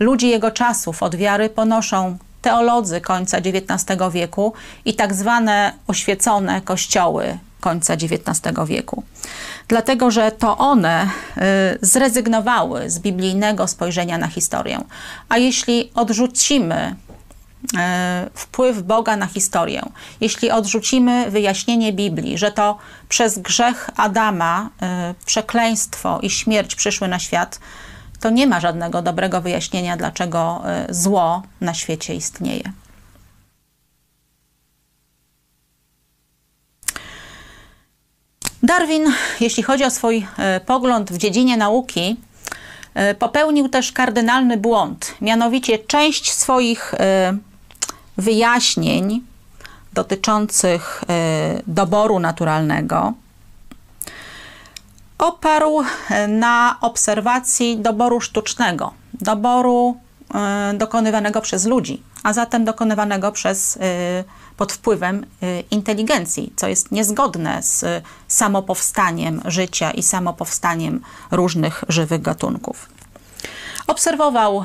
ludzi 0.00 0.28
jego 0.28 0.50
czasów 0.50 1.02
od 1.02 1.14
wiary 1.14 1.48
ponoszą 1.48 2.18
teolodzy 2.42 3.00
końca 3.00 3.38
XIX 3.38 3.98
wieku 4.12 4.52
i 4.84 4.94
tak 4.94 5.14
zwane 5.14 5.72
oświecone 5.86 6.60
kościoły 6.60 7.38
końca 7.66 7.94
XIX 7.94 8.56
wieku. 8.66 9.02
Dlatego, 9.68 10.10
że 10.10 10.32
to 10.32 10.58
one 10.58 11.04
y, 11.04 11.40
zrezygnowały 11.82 12.90
z 12.90 12.98
biblijnego 12.98 13.66
spojrzenia 13.66 14.18
na 14.18 14.28
historię. 14.28 14.78
A 15.28 15.38
jeśli 15.38 15.90
odrzucimy 15.94 16.96
y, 17.64 17.78
wpływ 18.34 18.82
Boga 18.82 19.16
na 19.16 19.26
historię, 19.26 19.82
jeśli 20.20 20.50
odrzucimy 20.50 21.30
wyjaśnienie 21.30 21.92
Biblii, 21.92 22.38
że 22.38 22.50
to 22.52 22.78
przez 23.08 23.38
grzech 23.38 23.90
Adama 23.96 24.70
y, 25.10 25.24
przekleństwo 25.24 26.18
i 26.22 26.30
śmierć 26.30 26.74
przyszły 26.74 27.08
na 27.08 27.18
świat, 27.18 27.60
to 28.20 28.30
nie 28.30 28.46
ma 28.46 28.60
żadnego 28.60 29.02
dobrego 29.02 29.40
wyjaśnienia, 29.40 29.96
dlaczego 29.96 30.62
zło 30.90 31.42
na 31.60 31.74
świecie 31.74 32.14
istnieje. 32.14 32.72
Darwin, 38.62 39.12
jeśli 39.40 39.62
chodzi 39.62 39.84
o 39.84 39.90
swój 39.90 40.26
e, 40.38 40.60
pogląd 40.60 41.12
w 41.12 41.18
dziedzinie 41.18 41.56
nauki, 41.56 42.16
e, 42.94 43.14
popełnił 43.14 43.68
też 43.68 43.92
kardynalny 43.92 44.56
błąd. 44.56 45.14
Mianowicie 45.20 45.78
część 45.78 46.32
swoich 46.32 46.94
e, 46.94 47.36
wyjaśnień 48.16 49.22
dotyczących 49.92 51.04
doboru 51.66 52.18
naturalnego 52.18 53.12
oparł 55.18 55.82
na 56.28 56.76
obserwacji 56.80 57.78
doboru 57.78 58.20
sztucznego, 58.20 58.92
doboru 59.14 59.96
dokonywanego 60.74 61.40
przez 61.40 61.66
ludzi, 61.66 62.02
a 62.22 62.32
zatem 62.32 62.64
dokonywanego 62.64 63.32
przez 63.32 63.78
pod 64.56 64.72
wpływem 64.72 65.26
y, 65.42 65.64
inteligencji, 65.70 66.52
co 66.56 66.68
jest 66.68 66.92
niezgodne 66.92 67.62
z 67.62 68.04
samopowstaniem 68.28 69.42
życia 69.44 69.90
i 69.90 70.02
samopowstaniem 70.02 71.00
różnych 71.30 71.84
żywych 71.88 72.22
gatunków. 72.22 72.88
Obserwował 73.86 74.64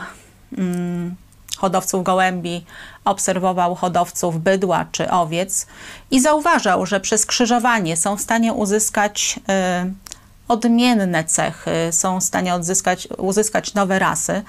mm, 0.58 1.16
hodowców 1.58 2.04
gołębi, 2.04 2.66
obserwował 3.06 3.76
hodowców 3.76 4.40
bydła 4.40 4.86
czy 4.92 5.12
owiec 5.12 5.68
i 6.12 6.22
zauważał, 6.22 6.86
że 6.86 7.00
przez 7.00 7.26
krzyżowanie 7.26 7.98
są 7.98 8.18
w 8.18 8.22
stanie 8.22 8.54
uzyskać 8.54 9.40
y, 9.88 10.11
odmienne 10.52 11.24
cechy, 11.24 11.72
są 11.92 12.20
w 12.20 12.24
stanie 12.24 12.54
odzyskać, 12.54 13.08
uzyskać 13.18 13.74
nowe 13.74 14.00
rasy. 14.00 14.42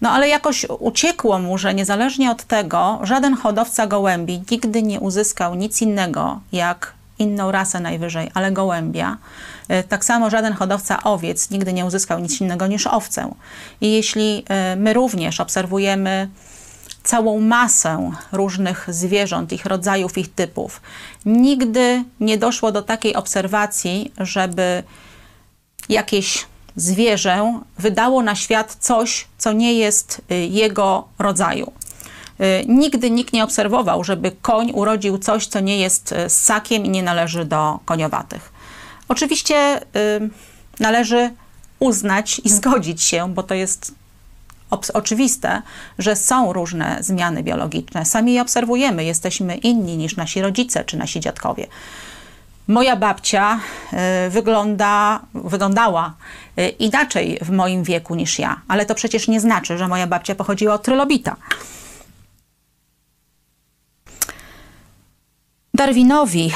No 0.00 0.10
ale 0.10 0.28
jakoś 0.28 0.66
uciekło 0.78 1.38
mu, 1.38 1.58
że 1.58 1.74
niezależnie 1.74 2.30
od 2.30 2.44
tego, 2.44 2.98
żaden 3.02 3.34
hodowca 3.36 3.86
gołębi 3.86 4.42
nigdy 4.50 4.82
nie 4.82 5.00
uzyskał 5.00 5.54
nic 5.54 5.82
innego 5.82 6.40
jak 6.52 6.92
inną 7.18 7.52
rasę 7.52 7.80
najwyżej, 7.80 8.30
ale 8.34 8.52
gołębia. 8.52 9.16
E, 9.68 9.82
tak 9.82 10.04
samo 10.04 10.30
żaden 10.30 10.52
hodowca 10.52 11.02
owiec 11.02 11.50
nigdy 11.50 11.72
nie 11.72 11.84
uzyskał 11.84 12.18
nic 12.18 12.40
innego 12.40 12.66
niż 12.66 12.86
owcę. 12.86 13.34
I 13.80 13.92
jeśli 13.92 14.44
e, 14.48 14.76
my 14.76 14.92
również 14.92 15.40
obserwujemy 15.40 16.28
całą 17.02 17.40
masę 17.40 18.10
różnych 18.32 18.86
zwierząt, 18.88 19.52
ich 19.52 19.66
rodzajów, 19.66 20.18
ich 20.18 20.34
typów, 20.34 20.80
nigdy 21.26 22.04
nie 22.20 22.38
doszło 22.38 22.72
do 22.72 22.82
takiej 22.82 23.14
obserwacji, 23.14 24.12
żeby 24.18 24.82
jakieś 25.88 26.46
zwierzę 26.76 27.60
wydało 27.78 28.22
na 28.22 28.34
świat 28.34 28.76
coś, 28.80 29.26
co 29.38 29.52
nie 29.52 29.74
jest 29.74 30.20
y, 30.30 30.34
jego 30.34 31.08
rodzaju. 31.18 31.72
Y, 32.40 32.64
nigdy 32.68 33.10
nikt 33.10 33.32
nie 33.32 33.44
obserwował, 33.44 34.04
żeby 34.04 34.32
koń 34.42 34.72
urodził 34.74 35.18
coś, 35.18 35.46
co 35.46 35.60
nie 35.60 35.78
jest 35.78 36.12
y, 36.12 36.30
ssakiem 36.30 36.84
i 36.84 36.88
nie 36.88 37.02
należy 37.02 37.44
do 37.44 37.78
koniowatych. 37.84 38.52
Oczywiście 39.08 39.80
należy 40.80 41.30
uznać 41.78 42.40
i 42.44 42.50
zgodzić 42.56 43.02
się, 43.02 43.34
bo 43.34 43.42
to 43.42 43.54
jest 43.54 43.94
oczywiste, 44.94 45.62
że 45.98 46.16
są 46.16 46.52
różne 46.52 46.98
zmiany 47.00 47.42
biologiczne. 47.42 48.04
Sami 48.04 48.32
je 48.32 48.42
obserwujemy, 48.42 49.04
jesteśmy 49.04 49.56
inni 49.56 49.96
niż 49.96 50.16
nasi 50.16 50.42
rodzice 50.42 50.84
czy 50.84 50.96
nasi 50.96 51.20
dziadkowie. 51.20 51.66
Moja 52.72 52.96
babcia 52.96 53.60
y, 54.26 54.30
wygląda, 54.30 55.20
wyglądała 55.34 56.14
y, 56.58 56.68
inaczej 56.68 57.38
w 57.42 57.50
moim 57.50 57.82
wieku 57.82 58.14
niż 58.14 58.38
ja, 58.38 58.60
ale 58.68 58.86
to 58.86 58.94
przecież 58.94 59.28
nie 59.28 59.40
znaczy, 59.40 59.78
że 59.78 59.88
moja 59.88 60.06
babcia 60.06 60.34
pochodziła 60.34 60.74
od 60.74 60.82
trylobita. 60.82 61.36
Darwinowi 65.74 66.52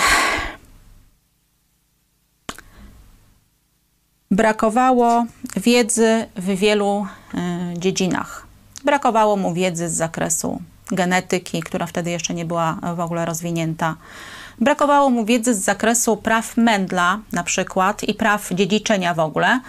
brakowało 4.31 5.27
wiedzy 5.57 6.27
w 6.37 6.45
wielu 6.45 7.07
y, 7.35 7.79
dziedzinach. 7.79 8.47
Brakowało 8.85 9.37
mu 9.37 9.55
wiedzy 9.55 9.89
z 9.89 9.93
zakresu 9.93 10.63
genetyki, 10.91 11.63
która 11.63 11.87
wtedy 11.87 12.11
jeszcze 12.11 12.35
nie 12.35 12.45
była 12.45 12.79
w 12.97 13.01
ogóle 13.01 13.25
rozwinięta 13.25 13.97
Brakowało 14.61 15.11
mu 15.11 15.25
wiedzy 15.25 15.55
z 15.55 15.59
zakresu 15.59 16.17
praw 16.17 16.57
Mendla 16.57 17.19
na 17.33 17.43
przykład 17.43 18.05
i 18.05 18.15
praw 18.15 18.49
dziedziczenia 18.51 19.15
w 19.15 19.21
ogóle. 19.21 19.61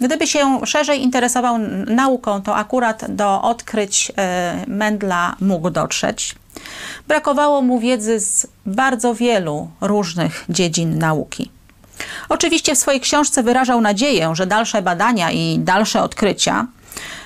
Gdyby 0.00 0.26
się 0.26 0.66
szerzej 0.66 1.02
interesował 1.02 1.58
nauką, 1.86 2.42
to 2.42 2.56
akurat 2.56 3.04
do 3.08 3.42
odkryć 3.42 4.12
e, 4.16 4.64
Mendla 4.66 5.36
mógł 5.40 5.70
dotrzeć. 5.70 6.34
Brakowało 7.08 7.62
mu 7.62 7.80
wiedzy 7.80 8.20
z 8.20 8.46
bardzo 8.66 9.14
wielu 9.14 9.70
różnych 9.80 10.44
dziedzin 10.48 10.98
nauki. 10.98 11.50
Oczywiście 12.28 12.74
w 12.74 12.78
swojej 12.78 13.00
książce 13.00 13.42
wyrażał 13.42 13.80
nadzieję, 13.80 14.30
że 14.34 14.46
dalsze 14.46 14.82
badania 14.82 15.30
i 15.30 15.58
dalsze 15.58 16.02
odkrycia 16.02 16.66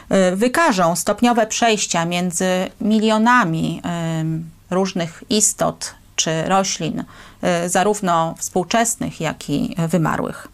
e, 0.09 0.37
wykażą 0.37 0.97
stopniowe 0.97 1.47
przejścia 1.47 2.05
między 2.05 2.47
milionami 2.81 3.83
różnych 4.71 5.25
istot 5.31 5.95
czy 6.17 6.43
roślin, 6.45 7.05
y, 7.65 7.69
zarówno 7.69 8.35
współczesnych, 8.39 9.21
jak 9.21 9.51
i 9.51 9.77
wymarłych. 9.89 10.49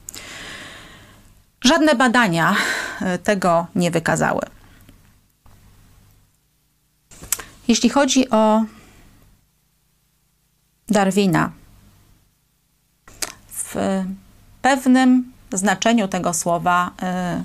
Żadne 1.65 1.95
badania 1.95 2.57
y, 3.03 3.19
tego 3.19 3.67
nie 3.75 3.91
wykazały. 3.91 4.43
Jeśli 7.69 7.89
chodzi 7.89 8.31
o 8.31 8.65
Darwina, 10.89 11.53
w 13.49 14.05
pewnym 14.63 15.33
znaczeniu 15.53 16.09
tego 16.09 16.35
słowa 16.35 16.91
y, 17.39 17.45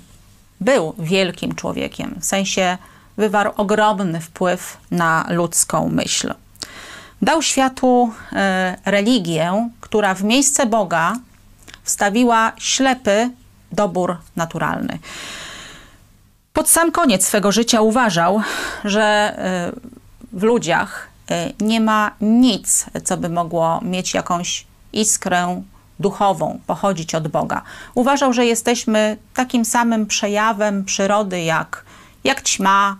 był 0.61 0.95
wielkim 0.99 1.55
człowiekiem, 1.55 2.15
w 2.19 2.25
sensie 2.25 2.77
wywarł 3.17 3.51
ogromny 3.57 4.21
wpływ 4.21 4.77
na 4.91 5.25
ludzką 5.29 5.89
myśl 5.89 6.33
dał 7.23 7.41
światu 7.41 8.11
e, 8.33 8.77
religię, 8.85 9.69
która 9.81 10.13
w 10.13 10.23
miejsce 10.23 10.65
Boga 10.65 11.15
wstawiła 11.83 12.51
ślepy 12.57 13.29
dobór 13.71 14.17
naturalny. 14.35 14.99
Pod 16.53 16.69
sam 16.69 16.91
koniec 16.91 17.25
swego 17.25 17.51
życia 17.51 17.81
uważał, 17.81 18.41
że 18.83 19.01
e, 19.03 19.71
w 20.33 20.43
ludziach 20.43 21.07
e, 21.31 21.51
nie 21.59 21.81
ma 21.81 22.11
nic, 22.21 22.85
co 23.03 23.17
by 23.17 23.29
mogło 23.29 23.79
mieć 23.81 24.13
jakąś 24.13 24.65
iskrę 24.93 25.63
duchową, 25.99 26.59
pochodzić 26.67 27.15
od 27.15 27.27
Boga. 27.27 27.61
Uważał, 27.95 28.33
że 28.33 28.45
jesteśmy 28.45 29.17
takim 29.33 29.65
samym 29.65 30.05
przejawem 30.05 30.85
przyrody 30.85 31.41
jak, 31.41 31.85
jak 32.23 32.41
ćma, 32.41 32.97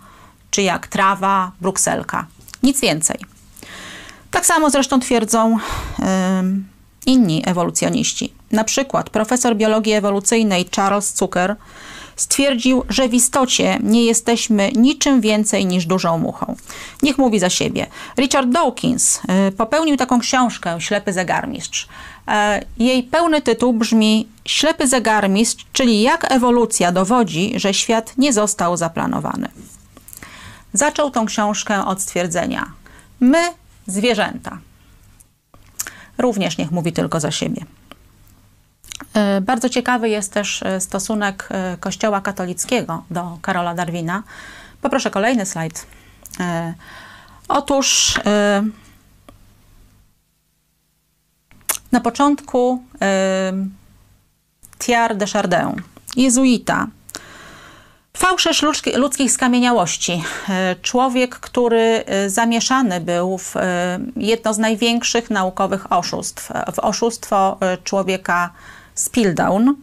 czy 0.52 0.62
jak 0.62 0.88
trawa, 0.88 1.52
brukselka. 1.62 2.26
Nic 2.64 2.82
więcej. 2.82 3.33
Tak 4.34 4.46
samo 4.46 4.70
zresztą 4.70 5.00
twierdzą 5.00 5.58
inni 7.06 7.44
ewolucjoniści. 7.46 8.34
Na 8.52 8.64
przykład 8.64 9.10
profesor 9.10 9.56
biologii 9.56 9.94
ewolucyjnej 9.94 10.70
Charles 10.76 11.16
Zucker 11.16 11.56
stwierdził, 12.16 12.84
że 12.90 13.10
w 13.10 13.14
istocie 13.14 13.80
nie 13.84 14.06
jesteśmy 14.06 14.72
niczym 14.72 15.22
więcej 15.22 15.66
niż 15.66 15.86
dużą 15.86 16.18
muchą. 16.18 16.56
Niech 17.02 17.18
mówi 17.18 17.40
za 17.40 17.50
siebie. 17.50 17.88
Richard 18.18 18.50
Dawkins 18.50 19.22
y, 19.48 19.52
popełnił 19.52 19.98
taką 19.98 20.20
książkę 20.20 20.82
Ślepy 20.82 21.14
zegarmistrz. 21.14 21.88
E, 22.28 22.62
jej 22.78 23.04
pełny 23.04 23.42
tytuł 23.42 23.74
brzmi 23.74 24.28
Ślepy 24.46 24.88
zegarmistrz, 24.88 25.66
czyli 25.74 26.02
jak 26.02 26.32
ewolucja 26.32 26.92
dowodzi, 26.92 27.54
że 27.56 27.74
świat 27.74 28.14
nie 28.18 28.34
został 28.34 28.78
zaplanowany. 28.78 29.48
Zaczął 30.74 31.12
tą 31.12 31.26
książkę 31.26 31.86
od 31.86 32.02
stwierdzenia: 32.02 32.72
My 33.20 33.44
zwierzęta. 33.88 34.58
Również 36.18 36.58
niech 36.58 36.72
mówi 36.72 36.94
tylko 36.94 37.20
za 37.20 37.32
siebie. 37.32 37.66
E, 39.14 39.42
bardzo 39.42 39.70
ciekawy 39.70 40.10
jest 40.10 40.34
też 40.34 40.64
e, 40.64 40.82
stosunek 40.82 41.50
e, 41.52 41.78
Kościoła 41.80 42.22
katolickiego 42.22 43.04
do 43.12 43.38
Karola 43.42 43.74
Darwina. 43.74 44.24
Poproszę 44.82 45.12
kolejny 45.12 45.46
slajd. 45.46 45.88
Otóż 47.48 48.20
na 51.92 52.02
początku 52.02 52.84
Thierry 54.80 55.16
de 55.16 55.28
Chardin, 55.28 55.82
jezuita, 56.16 56.88
Fałszerz 58.18 58.64
ludzkich 58.96 59.32
skamieniałości. 59.32 60.24
E, 60.50 60.76
człowiek, 60.82 61.36
który 61.36 62.04
e, 62.06 62.30
zamieszany 62.30 63.02
był 63.02 63.38
w 63.38 63.58
e, 63.58 64.00
jedno 64.16 64.54
z 64.54 64.58
największych 64.58 65.30
naukowych 65.30 65.92
oszustw, 65.92 66.52
w 66.74 66.80
oszustwo 66.80 67.58
człowieka 67.84 68.50
Spildown. 68.96 69.76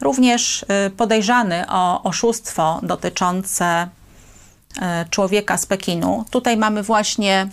Również 0.00 0.64
podejrzany 0.96 1.64
o 1.68 2.02
oszustwo 2.02 2.80
dotyczące 2.82 3.88
człowieka 5.10 5.58
z 5.58 5.66
Pekinu. 5.66 6.24
Tutaj 6.30 6.56
mamy 6.56 6.82
właśnie 6.82 7.48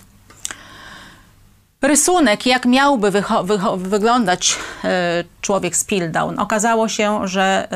rysunek, 1.82 2.46
jak 2.46 2.66
miałby 2.66 3.12
wyglądać 3.78 4.56
człowiek 5.42 5.76
z. 5.76 6.40
Okazało 6.40 6.88
się, 6.88 7.28
że 7.28 7.68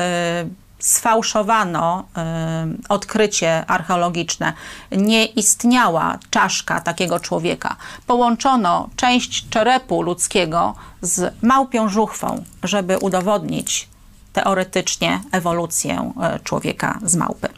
sfałszowano 0.78 2.04
y, 2.04 2.88
odkrycie 2.88 3.66
archeologiczne. 3.66 4.52
Nie 4.90 5.24
istniała 5.24 6.18
czaszka 6.30 6.80
takiego 6.80 7.20
człowieka. 7.20 7.76
Połączono 8.06 8.88
część 8.96 9.48
czerepu 9.48 10.02
ludzkiego 10.02 10.74
z 11.00 11.34
małpią 11.42 11.88
żuchwą, 11.88 12.44
żeby 12.62 12.98
udowodnić 12.98 13.88
teoretycznie 14.32 15.20
ewolucję 15.32 16.12
y, 16.36 16.40
człowieka 16.40 16.98
z 17.02 17.16
małpy. 17.16 17.48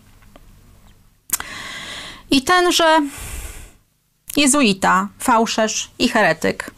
I 2.31 2.43
tenże 2.43 3.01
jezuita, 4.37 5.09
fałszerz 5.19 5.91
i 5.99 6.09
heretyk 6.09 6.71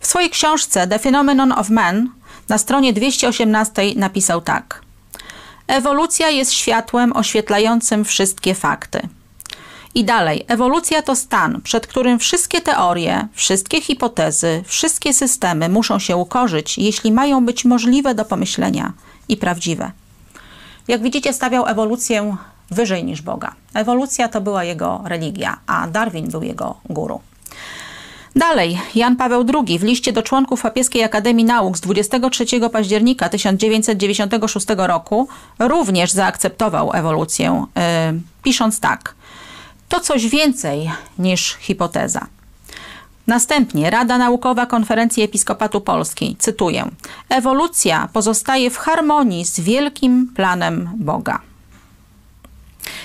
w 0.00 0.06
swojej 0.06 0.30
książce 0.30 0.86
The 0.86 0.98
Phenomenon 0.98 1.52
of 1.52 1.70
Man 1.70 2.10
na 2.48 2.58
stronie 2.58 2.92
218 2.92 3.82
napisał 3.96 4.40
tak– 4.40 4.80
Ewolucja 5.70 6.30
jest 6.30 6.52
światłem 6.52 7.16
oświetlającym 7.16 8.04
wszystkie 8.04 8.54
fakty. 8.54 9.00
I 9.94 10.04
dalej, 10.04 10.44
ewolucja 10.48 11.02
to 11.02 11.16
stan, 11.16 11.60
przed 11.64 11.86
którym 11.86 12.18
wszystkie 12.18 12.60
teorie, 12.60 13.28
wszystkie 13.32 13.80
hipotezy, 13.80 14.62
wszystkie 14.66 15.14
systemy 15.14 15.68
muszą 15.68 15.98
się 15.98 16.16
ukorzyć, 16.16 16.78
jeśli 16.78 17.12
mają 17.12 17.46
być 17.46 17.64
możliwe 17.64 18.14
do 18.14 18.24
pomyślenia 18.24 18.92
i 19.28 19.36
prawdziwe. 19.36 19.90
Jak 20.88 21.02
widzicie, 21.02 21.32
stawiał 21.32 21.66
ewolucję 21.66 22.36
wyżej 22.70 23.04
niż 23.04 23.22
Boga. 23.22 23.54
Ewolucja 23.74 24.28
to 24.28 24.40
była 24.40 24.64
jego 24.64 25.00
religia, 25.04 25.58
a 25.66 25.86
Darwin 25.86 26.30
był 26.30 26.42
jego 26.42 26.76
guru. 26.88 27.20
Dalej, 28.36 28.80
Jan 28.94 29.16
Paweł 29.16 29.44
II 29.54 29.78
w 29.78 29.82
liście 29.82 30.12
do 30.12 30.22
członków 30.22 30.62
Papieskiej 30.62 31.04
Akademii 31.04 31.44
Nauk 31.44 31.76
z 31.76 31.80
23 31.80 32.44
października 32.72 33.28
1996 33.28 34.66
roku 34.76 35.28
również 35.58 36.12
zaakceptował 36.12 36.90
ewolucję, 36.92 37.64
yy, 37.76 37.82
pisząc 38.42 38.80
tak: 38.80 39.14
To 39.88 40.00
coś 40.00 40.28
więcej 40.28 40.90
niż 41.18 41.56
hipoteza. 41.60 42.26
Następnie. 43.26 43.90
Rada 43.90 44.18
Naukowa 44.18 44.66
Konferencji 44.66 45.22
Episkopatu 45.22 45.80
Polski, 45.80 46.36
cytuję: 46.38 46.88
Ewolucja 47.28 48.08
pozostaje 48.12 48.70
w 48.70 48.76
harmonii 48.76 49.44
z 49.44 49.60
wielkim 49.60 50.32
planem 50.36 50.90
Boga. 50.96 51.49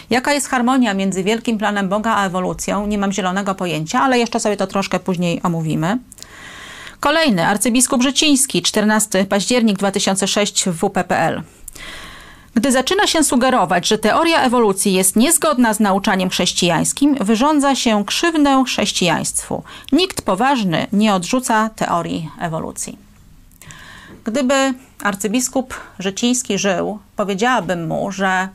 Jaka 0.09 0.33
jest 0.33 0.47
harmonia 0.47 0.93
między 0.93 1.23
wielkim 1.23 1.57
planem 1.57 1.89
Boga 1.89 2.15
a 2.15 2.25
ewolucją? 2.25 2.87
Nie 2.87 2.97
mam 2.97 3.11
zielonego 3.11 3.55
pojęcia, 3.55 4.01
ale 4.01 4.19
jeszcze 4.19 4.39
sobie 4.39 4.57
to 4.57 4.67
troszkę 4.67 4.99
później 4.99 5.41
omówimy. 5.43 5.97
Kolejny, 6.99 7.47
arcybiskup 7.47 8.03
Życiński, 8.03 8.61
14 8.61 9.25
październik 9.25 9.77
2006 9.77 10.65
w 10.65 10.73
WPPL. 10.73 11.41
Gdy 12.55 12.71
zaczyna 12.71 13.07
się 13.07 13.23
sugerować, 13.23 13.87
że 13.87 13.97
teoria 13.97 14.41
ewolucji 14.41 14.93
jest 14.93 15.15
niezgodna 15.15 15.73
z 15.73 15.79
nauczaniem 15.79 16.29
chrześcijańskim, 16.29 17.15
wyrządza 17.21 17.75
się 17.75 18.05
krzywdę 18.05 18.63
chrześcijaństwu. 18.67 19.63
Nikt 19.91 20.21
poważny 20.21 20.87
nie 20.93 21.13
odrzuca 21.13 21.69
teorii 21.69 22.29
ewolucji. 22.39 22.97
Gdyby 24.23 24.73
arcybiskup 25.03 25.73
Życiński 25.99 26.57
żył, 26.57 26.99
powiedziałabym 27.15 27.87
mu, 27.87 28.11
że 28.11 28.49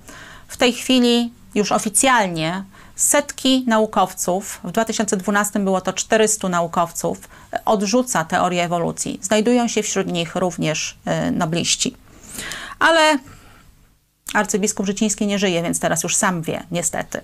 w 0.49 0.57
tej 0.57 0.73
chwili 0.73 1.31
już 1.55 1.73
oficjalnie 1.73 2.65
setki 2.97 3.65
naukowców, 3.67 4.61
w 4.65 4.71
2012 4.71 5.59
było 5.59 5.81
to 5.81 5.93
400 5.93 6.49
naukowców, 6.49 7.29
odrzuca 7.65 8.25
teorię 8.25 8.65
ewolucji. 8.65 9.19
Znajdują 9.23 9.69
się 9.69 9.83
wśród 9.83 10.07
nich 10.07 10.37
również 10.37 10.99
y, 11.29 11.31
nobliści. 11.31 11.97
Ale 12.79 13.19
arcybiskup 14.35 14.87
Życiński 14.87 15.27
nie 15.27 15.39
żyje, 15.39 15.63
więc 15.63 15.81
teraz 15.81 16.03
już 16.03 16.17
sam 16.17 16.43
wie, 16.43 16.63
niestety. 16.71 17.21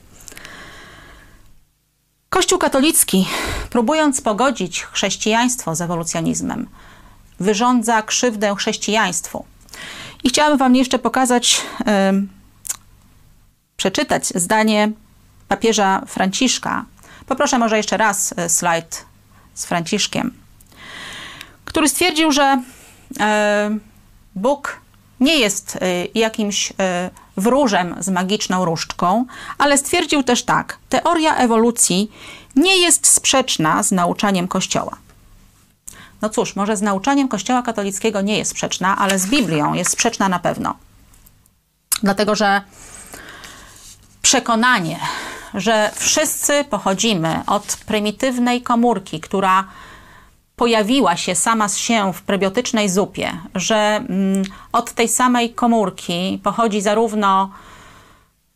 Kościół 2.29 2.59
katolicki, 2.59 3.29
próbując 3.70 4.20
pogodzić 4.20 4.83
chrześcijaństwo 4.83 5.74
z 5.74 5.81
ewolucjonizmem, 5.81 6.68
wyrządza 7.41 8.03
krzywdę 8.03 8.55
chrześcijaństwu. 8.57 9.45
I 10.24 10.29
chciałabym 10.29 10.59
Wam 10.59 10.77
jeszcze 10.77 10.99
pokazać 10.99 11.62
przeczytać 13.77 14.27
zdanie 14.27 14.93
papieża 15.49 16.03
Franciszka. 16.07 16.85
Poproszę 17.27 17.59
może 17.59 17.77
jeszcze 17.77 17.97
raz 17.97 18.35
e, 18.37 18.49
slajd 18.49 19.05
z 19.55 19.66
Franciszkiem, 19.66 20.35
który 21.64 21.89
stwierdził, 21.89 22.33
że 22.33 22.62
e, 23.20 23.79
Bóg 24.35 24.81
nie 25.20 25.39
jest 25.39 25.77
e, 25.77 26.05
jakimś 26.14 26.72
wróżem 27.37 27.97
z 28.01 28.09
magiczną 28.09 28.64
różdżką, 28.64 29.27
ale 29.59 29.79
stwierdził 29.79 30.22
też 30.22 30.43
tak: 30.45 30.79
teoria 30.89 31.37
ewolucji 31.37 32.11
nie 32.57 32.79
jest 32.79 33.07
sprzeczna 33.07 33.83
z 33.83 33.93
nauczaniem 33.93 34.49
Kościoła. 34.49 34.97
No 36.22 36.29
cóż, 36.29 36.57
może 36.57 36.77
z 36.77 36.83
nauczaniem 36.83 37.29
Kościoła 37.29 37.62
katolickiego 37.62 38.20
nie 38.20 38.39
jest 38.39 38.51
sprzeczna, 38.51 38.99
ale 38.99 39.18
z 39.18 39.27
Biblią 39.27 39.74
jest 39.74 39.91
sprzeczna 39.91 40.29
na 40.29 40.39
pewno. 40.39 40.74
Dlatego, 42.03 42.35
że 42.35 42.62
przekonanie, 44.27 44.99
że 45.55 45.91
wszyscy 45.95 46.64
pochodzimy 46.64 47.43
od 47.47 47.79
prymitywnej 47.87 48.62
komórki, 48.62 49.20
która 49.20 49.64
pojawiła 50.57 51.16
się 51.16 51.35
sama 51.35 51.68
z 51.68 51.77
się 51.77 52.12
w 52.12 52.22
prebiotycznej 52.22 52.89
zupie, 52.89 53.33
że 53.55 53.77
mm, 53.77 54.43
od 54.72 54.93
tej 54.93 55.09
samej 55.09 55.55
komórki 55.55 56.41
pochodzi 56.43 56.81
zarówno 56.81 57.51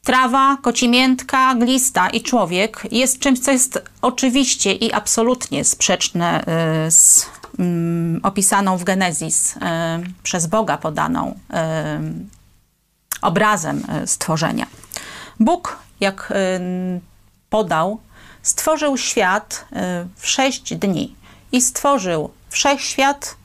trawa, 0.05 0.59
kocimiętka, 0.62 1.55
glista 1.55 2.09
i 2.09 2.21
człowiek, 2.21 2.87
jest 2.91 3.18
czymś, 3.18 3.39
co 3.39 3.51
jest 3.51 3.83
oczywiście 4.03 4.73
i 4.73 4.93
absolutnie 4.93 5.64
sprzeczne 5.64 6.45
y, 6.87 6.91
z 6.91 7.27
mm, 7.59 8.21
opisaną 8.23 8.77
w 8.77 8.85
Genezis 8.85 9.57
y, 9.57 9.61
przez 10.23 10.47
Boga 10.47 10.79
podaną 10.79 11.31
y, 11.31 11.55
obrazem 13.23 13.87
stworzenia. 14.07 14.66
Bóg, 15.41 15.78
jak 16.01 16.30
y, 16.30 16.34
podał, 17.51 18.01
stworzył 18.43 18.97
świat 18.97 19.64
y, 19.72 19.76
w 20.16 20.28
sześć 20.28 20.74
dni 20.74 21.16
i 21.53 21.61
stworzył 21.61 22.30
wszechświat, 22.49 23.36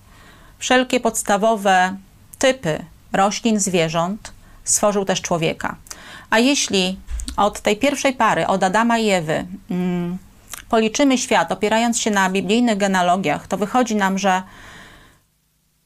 wszelkie 0.57 0.99
podstawowe 0.99 1.97
typy 2.37 2.85
roślin, 3.13 3.59
zwierząt, 3.59 4.33
stworzył 4.63 5.05
też 5.05 5.21
człowieka. 5.21 5.75
A 6.29 6.39
jeśli 6.39 6.99
od 7.37 7.59
tej 7.61 7.77
pierwszej 7.77 8.13
pary, 8.13 8.47
od 8.47 8.63
Adama 8.63 8.97
i 8.97 9.09
Ewy, 9.09 9.45
mm, 9.69 10.17
policzymy 10.69 11.17
świat 11.17 11.51
opierając 11.51 11.99
się 11.99 12.11
na 12.11 12.29
biblijnych 12.29 12.77
genealogiach, 12.77 13.47
to 13.47 13.57
wychodzi 13.57 13.95
nam, 13.95 14.17
że 14.17 14.43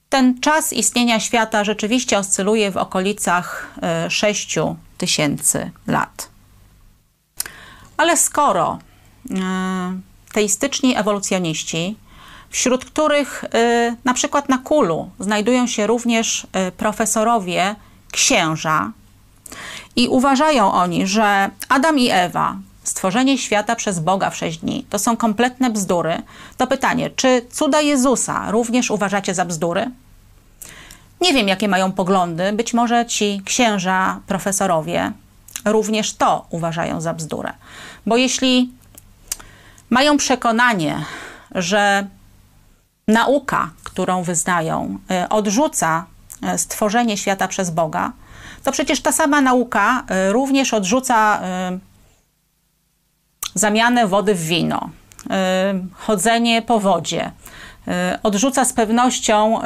ten 0.09 0.39
czas 0.39 0.73
istnienia 0.73 1.19
świata 1.19 1.63
rzeczywiście 1.63 2.17
oscyluje 2.17 2.71
w 2.71 2.77
okolicach 2.77 3.75
6 4.09 4.57
y, 4.57 4.88
tysięcy 4.99 5.71
lat. 5.87 6.29
Ale 7.97 8.17
skoro 8.17 8.79
e, 9.31 9.99
teistyczni 10.33 10.97
ewolucjoniści, 10.97 11.97
wśród 12.49 12.85
których 12.85 13.43
e, 13.43 13.95
na 14.05 14.13
przykład 14.13 14.49
na 14.49 14.57
Kulu 14.57 15.09
znajdują 15.19 15.67
się 15.67 15.87
również 15.87 16.47
e, 16.53 16.71
profesorowie 16.71 17.75
księża, 18.11 18.91
i 19.95 20.07
uważają 20.07 20.71
oni, 20.71 21.07
że 21.07 21.49
Adam 21.69 21.99
i 21.99 22.09
Ewa, 22.09 22.55
stworzenie 22.83 23.37
świata 23.37 23.75
przez 23.75 23.99
Boga 23.99 24.29
w 24.29 24.35
sześć 24.35 24.57
dni, 24.57 24.85
to 24.89 24.99
są 24.99 25.17
kompletne 25.17 25.69
bzdury, 25.69 26.21
to 26.57 26.67
pytanie, 26.67 27.09
czy 27.09 27.45
cuda 27.51 27.81
Jezusa 27.81 28.51
również 28.51 28.91
uważacie 28.91 29.33
za 29.33 29.45
bzdury? 29.45 29.91
Nie 31.21 31.33
wiem, 31.33 31.47
jakie 31.47 31.67
mają 31.67 31.91
poglądy. 31.91 32.53
Być 32.53 32.73
może 32.73 33.05
ci 33.05 33.41
księża, 33.45 34.19
profesorowie 34.27 35.11
również 35.65 36.13
to 36.13 36.45
uważają 36.49 37.01
za 37.01 37.13
bzdurę. 37.13 37.53
Bo 38.05 38.17
jeśli 38.17 38.71
mają 39.89 40.17
przekonanie, 40.17 41.05
że 41.55 42.07
nauka, 43.07 43.69
którą 43.83 44.23
wyznają, 44.23 44.99
y, 45.25 45.29
odrzuca 45.29 46.05
y, 46.53 46.57
stworzenie 46.57 47.17
świata 47.17 47.47
przez 47.47 47.69
Boga, 47.69 48.11
to 48.63 48.71
przecież 48.71 49.01
ta 49.01 49.11
sama 49.11 49.41
nauka 49.41 50.03
y, 50.29 50.33
również 50.33 50.73
odrzuca 50.73 51.41
zamianę 53.53 54.07
wody 54.07 54.35
w 54.35 54.41
wino, 54.41 54.89
chodzenie 55.93 56.61
po 56.61 56.79
wodzie, 56.79 57.31
odrzuca 58.23 58.65
z 58.65 58.73
pewnością 58.73 59.61
y, 59.61 59.65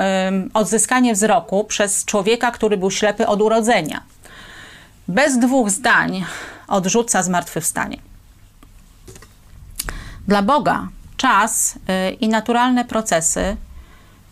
odzyskanie 0.53 1.13
wzroku 1.13 1.63
przez 1.63 2.05
człowieka, 2.05 2.51
który 2.51 2.78
był 2.78 2.91
ślepy 2.91 3.28
od 3.28 3.41
urodzenia. 3.41 4.03
Bez 5.07 5.39
dwóch 5.39 5.69
zdań 5.69 6.26
odrzuca 6.67 7.24
zmartwychwstanie. 7.24 7.97
Dla 10.28 10.41
Boga 10.41 10.88
czas 11.17 11.76
y, 11.76 12.13
i 12.13 12.30
naturalne 12.30 12.86
procesy 12.86 13.57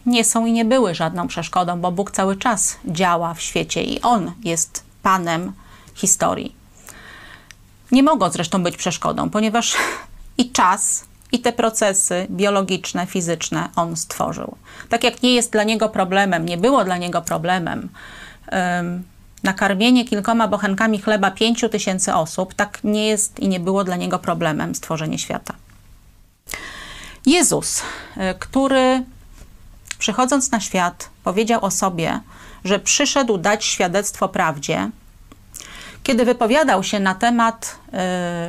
nie 0.05 0.25
są 0.25 0.45
i 0.45 0.51
nie 0.51 0.65
były 0.65 0.95
żadną 0.95 1.27
przeszkodą, 1.27 1.81
bo 1.81 1.91
Bóg 1.91 2.11
cały 2.11 2.35
czas 2.35 2.77
działa 2.85 3.33
w 3.33 3.41
świecie 3.41 3.83
i 3.83 4.01
On 4.01 4.31
jest 4.43 4.83
Panem 5.03 5.53
historii. 5.95 6.55
Nie 7.91 8.03
mogą 8.03 8.29
zresztą 8.29 8.63
być 8.63 8.77
przeszkodą, 8.77 9.29
ponieważ 9.29 9.77
i 10.37 10.51
czas, 10.51 11.05
i 11.31 11.39
te 11.39 11.53
procesy 11.53 12.27
biologiczne, 12.29 13.07
fizyczne 13.07 13.69
on 13.75 13.95
stworzył. 13.95 14.55
Tak 14.89 15.03
jak 15.03 15.23
nie 15.23 15.35
jest 15.35 15.51
dla 15.51 15.63
niego 15.63 15.89
problemem, 15.89 16.45
nie 16.45 16.57
było 16.57 16.83
dla 16.83 16.97
niego 16.97 17.21
problemem 17.21 17.89
um, 18.51 19.03
nakarmienie 19.43 20.05
kilkoma 20.05 20.47
bochenkami 20.47 21.01
chleba 21.01 21.31
pięciu 21.31 21.69
tysięcy 21.69 22.13
osób, 22.13 22.53
tak 22.53 22.79
nie 22.83 23.07
jest 23.07 23.39
i 23.39 23.47
nie 23.47 23.59
było 23.59 23.83
dla 23.83 23.95
niego 23.95 24.19
problemem 24.19 24.75
stworzenie 24.75 25.19
świata. 25.19 25.53
Jezus, 27.25 27.81
e, 28.17 28.33
który 28.33 29.03
przychodząc 29.99 30.51
na 30.51 30.59
świat 30.59 31.09
powiedział 31.23 31.65
o 31.65 31.71
sobie, 31.71 32.19
że 32.63 32.79
przyszedł 32.79 33.37
dać 33.37 33.65
świadectwo 33.65 34.29
prawdzie, 34.29 34.89
kiedy 36.03 36.25
wypowiadał 36.25 36.83
się 36.83 36.99
na 36.99 37.15
temat 37.15 37.75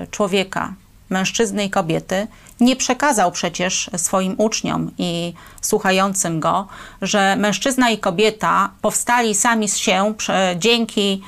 y, 0.05 0.07
człowieka, 0.07 0.74
mężczyzny 1.12 1.64
i 1.64 1.70
kobiety, 1.70 2.26
nie 2.60 2.76
przekazał 2.76 3.32
przecież 3.32 3.90
swoim 3.96 4.34
uczniom 4.38 4.90
i 4.98 5.34
słuchającym 5.60 6.40
go, 6.40 6.68
że 7.02 7.36
mężczyzna 7.36 7.90
i 7.90 7.98
kobieta 7.98 8.70
powstali 8.80 9.34
sami 9.34 9.68
z 9.68 9.76
się 9.76 10.14
dzięki 10.56 11.22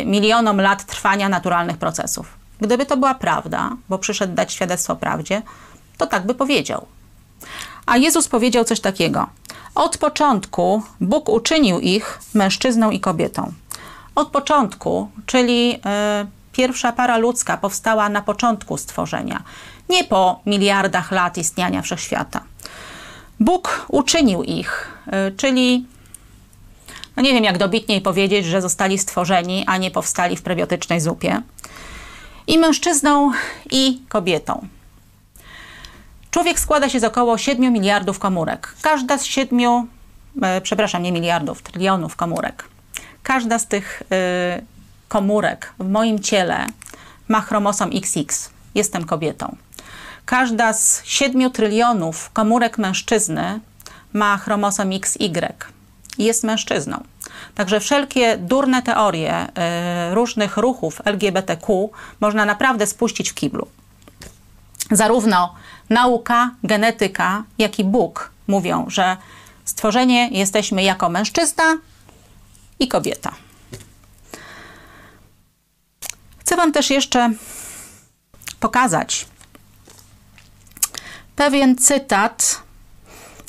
y, 0.00 0.04
milionom 0.06 0.60
lat 0.60 0.84
trwania 0.84 1.28
naturalnych 1.28 1.76
procesów. 1.76 2.26
Gdyby 2.60 2.86
to 2.86 2.96
była 2.96 3.14
prawda, 3.14 3.70
bo 3.88 3.98
przyszedł 3.98 4.34
dać 4.34 4.52
świadectwo 4.52 4.96
prawdzie, 4.96 5.42
to 5.98 6.06
tak 6.06 6.26
by 6.26 6.34
powiedział. 6.34 6.86
A 7.86 7.96
Jezus 7.96 8.28
powiedział 8.28 8.64
coś 8.64 8.80
takiego: 8.80 9.26
Od 9.74 9.98
początku 9.98 10.82
Bóg 11.00 11.28
uczynił 11.28 11.80
ich 11.80 12.18
mężczyzną 12.34 12.90
i 12.90 13.00
kobietą. 13.00 13.52
Od 14.14 14.28
początku, 14.28 15.08
czyli 15.26 15.74
y, 15.74 16.41
pierwsza 16.52 16.92
para 16.92 17.18
ludzka 17.18 17.56
powstała 17.56 18.08
na 18.08 18.22
początku 18.22 18.76
stworzenia, 18.76 19.42
nie 19.88 20.04
po 20.04 20.40
miliardach 20.46 21.12
lat 21.12 21.38
istniania 21.38 21.82
wszechświata. 21.82 22.40
Bóg 23.40 23.86
uczynił 23.88 24.42
ich, 24.42 24.88
y, 25.06 25.36
czyli 25.36 25.86
no 27.16 27.22
nie 27.22 27.32
wiem 27.32 27.44
jak 27.44 27.58
dobitniej 27.58 28.00
powiedzieć, 28.00 28.46
że 28.46 28.62
zostali 28.62 28.98
stworzeni, 28.98 29.64
a 29.66 29.76
nie 29.76 29.90
powstali 29.90 30.36
w 30.36 30.42
prebiotycznej 30.42 31.00
zupie. 31.00 31.42
I 32.46 32.58
mężczyzną, 32.58 33.32
i 33.70 34.00
kobietą. 34.08 34.66
Człowiek 36.30 36.60
składa 36.60 36.88
się 36.88 37.00
z 37.00 37.04
około 37.04 37.38
7 37.38 37.72
miliardów 37.72 38.18
komórek. 38.18 38.74
Każda 38.82 39.18
z 39.18 39.24
7, 39.24 39.88
e, 40.42 40.60
przepraszam, 40.60 41.02
nie 41.02 41.12
miliardów, 41.12 41.62
trylionów 41.62 42.16
komórek. 42.16 42.64
Każda 43.22 43.58
z 43.58 43.66
tych 43.66 44.02
e, 44.12 44.62
komórek 45.12 45.72
w 45.78 45.88
moim 45.88 46.18
ciele 46.20 46.66
ma 47.28 47.40
chromosom 47.40 47.90
XX. 47.94 48.50
Jestem 48.74 49.04
kobietą. 49.04 49.56
Każda 50.24 50.72
z 50.72 51.02
7 51.04 51.50
trylionów 51.50 52.30
komórek 52.32 52.78
mężczyzny 52.78 53.60
ma 54.12 54.36
chromosom 54.36 54.90
XY. 54.92 55.52
Jest 56.18 56.44
mężczyzną. 56.44 57.02
Także 57.54 57.80
wszelkie 57.80 58.36
durne 58.36 58.82
teorie 58.82 59.46
y, 59.48 60.14
różnych 60.14 60.56
ruchów 60.56 61.02
LGBTQ 61.04 61.90
można 62.20 62.44
naprawdę 62.44 62.86
spuścić 62.86 63.30
w 63.30 63.34
kiblu. 63.34 63.66
Zarówno 64.90 65.54
nauka, 65.90 66.50
genetyka, 66.64 67.44
jak 67.58 67.78
i 67.78 67.84
Bóg 67.84 68.30
mówią, 68.46 68.84
że 68.88 69.16
stworzenie 69.64 70.28
jesteśmy 70.28 70.82
jako 70.82 71.08
mężczyzna 71.08 71.64
i 72.78 72.88
kobieta. 72.88 73.32
Chcę 76.42 76.56
Wam 76.56 76.72
też 76.72 76.90
jeszcze 76.90 77.30
pokazać 78.60 79.26
pewien 81.36 81.76
cytat, 81.76 82.62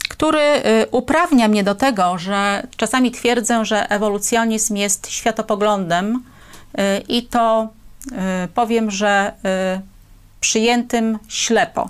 który 0.09 0.39
y, 0.39 0.87
uprawnia 0.91 1.47
mnie 1.47 1.63
do 1.63 1.75
tego, 1.75 2.17
że 2.17 2.67
czasami 2.77 3.11
twierdzę, 3.11 3.65
że 3.65 3.89
ewolucjonizm 3.89 4.75
jest 4.75 5.09
światopoglądem 5.09 6.15
y, 6.15 7.03
i 7.07 7.23
to 7.23 7.67
y, 8.11 8.47
powiem, 8.47 8.91
że 8.91 9.33
przyjętym 10.39 11.19
ślepo. 11.27 11.89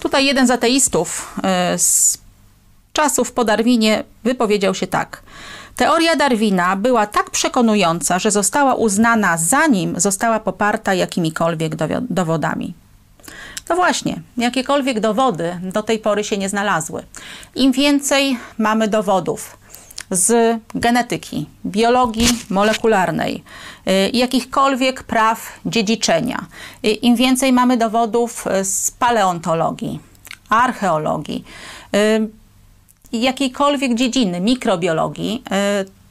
Tutaj 0.00 0.26
jeden 0.26 0.46
z 0.46 0.50
ateistów 0.50 1.34
z 1.76 2.18
czasów 2.92 3.32
po 3.32 3.44
Darwinie 3.44 4.04
wypowiedział 4.24 4.74
się 4.74 4.86
tak. 4.86 5.22
Teoria 5.78 6.16
Darwina 6.16 6.76
była 6.76 7.06
tak 7.06 7.30
przekonująca, 7.30 8.18
że 8.18 8.30
została 8.30 8.74
uznana 8.74 9.36
zanim 9.36 10.00
została 10.00 10.40
poparta 10.40 10.94
jakimikolwiek 10.94 11.76
dowodami. 12.10 12.74
No 13.68 13.76
właśnie, 13.76 14.20
jakiekolwiek 14.36 15.00
dowody 15.00 15.60
do 15.62 15.82
tej 15.82 15.98
pory 15.98 16.24
się 16.24 16.38
nie 16.38 16.48
znalazły. 16.48 17.02
Im 17.54 17.72
więcej 17.72 18.38
mamy 18.58 18.88
dowodów 18.88 19.58
z 20.10 20.58
genetyki, 20.74 21.46
biologii 21.66 22.28
molekularnej, 22.50 23.44
y, 23.88 24.10
jakichkolwiek 24.12 25.02
praw 25.02 25.60
dziedziczenia, 25.66 26.46
y, 26.84 26.88
im 26.88 27.16
więcej 27.16 27.52
mamy 27.52 27.76
dowodów 27.76 28.44
z 28.62 28.90
paleontologii, 28.90 30.00
archeologii, 30.48 31.44
y, 31.94 32.37
jakiejkolwiek 33.12 33.94
dziedziny, 33.94 34.40
mikrobiologii, 34.40 35.42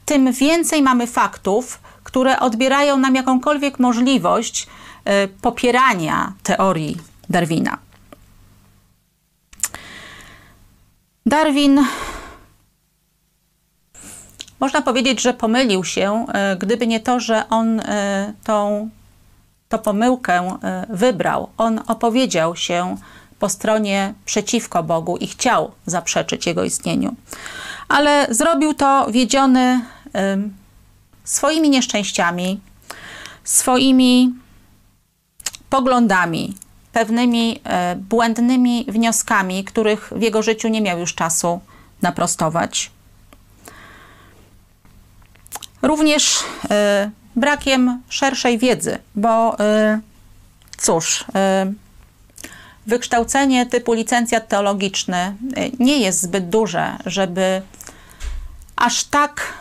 tym 0.06 0.32
więcej 0.32 0.82
mamy 0.82 1.08
faktów, 1.08 1.80
które 2.04 2.40
odbierają 2.40 2.98
nam 2.98 3.16
jakąkolwiek 3.16 3.80
możliwość 3.80 4.68
popierania 5.42 6.34
teorii 6.44 6.98
Darwina. 7.30 7.78
Darwin 11.26 11.86
można 14.60 14.82
powiedzieć, 14.82 15.22
że 15.22 15.34
pomylił 15.34 15.84
się, 15.84 16.26
e, 16.34 16.56
gdyby 16.56 16.88
nie 16.88 17.00
to, 17.00 17.20
że 17.20 17.50
on 17.50 17.82
tą, 18.44 18.90
tą 19.70 19.78
pomyłkę 19.78 20.58
wybrał. 20.90 21.50
On 21.58 21.82
opowiedział 21.88 22.56
się 22.56 22.98
po 23.40 23.50
stronie 23.50 24.14
przeciwko 24.26 24.84
Bogu 24.84 25.18
i 25.18 25.28
chciał 25.28 25.72
zaprzeczyć 25.86 26.46
Jego 26.46 26.64
istnieniu. 26.64 27.16
Ale 27.88 28.28
zrobił 28.30 28.74
to 28.74 29.12
wiedziony 29.12 29.82
swoimi 31.24 31.70
nieszczęściami, 31.70 32.60
swoimi 33.44 34.34
poglądami, 35.70 36.56
pewnymi 36.92 37.60
e, 37.64 37.96
błędnymi 37.96 38.86
wnioskami, 38.88 39.64
których 39.64 40.12
w 40.16 40.22
jego 40.22 40.42
życiu 40.42 40.68
nie 40.68 40.82
miał 40.82 41.00
już 41.00 41.16
czasu 41.16 41.60
naprostować. 42.02 42.92
Również 45.82 46.40
e, 46.70 47.12
brakiem 47.36 48.02
szerszej 48.10 48.58
wiedzy, 48.58 48.98
bo 49.16 49.60
e, 49.60 50.00
cóż, 50.78 51.26
wykształcenie 52.88 53.66
typu 53.66 53.94
licencjat 53.94 54.48
teologiczny 54.48 55.36
nie 55.80 55.98
jest 56.00 56.22
zbyt 56.22 56.50
duże, 56.50 56.98
żeby 57.06 57.62
aż 58.76 59.04
tak 59.04 59.54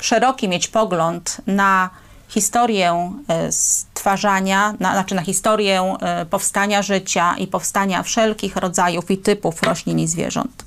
szeroki 0.00 0.48
mieć 0.48 0.68
pogląd 0.68 1.36
na 1.46 1.90
historię 2.28 3.12
e, 3.28 3.52
stwarzania, 3.52 4.74
na, 4.80 4.92
znaczy 4.92 5.14
na 5.14 5.22
historię 5.22 5.96
e, 6.00 6.26
powstania 6.26 6.82
życia 6.82 7.34
i 7.38 7.46
powstania 7.46 8.02
wszelkich 8.02 8.56
rodzajów 8.56 9.10
i 9.10 9.18
typów 9.18 9.62
roślin 9.62 9.98
i 9.98 10.08
zwierząt. 10.08 10.64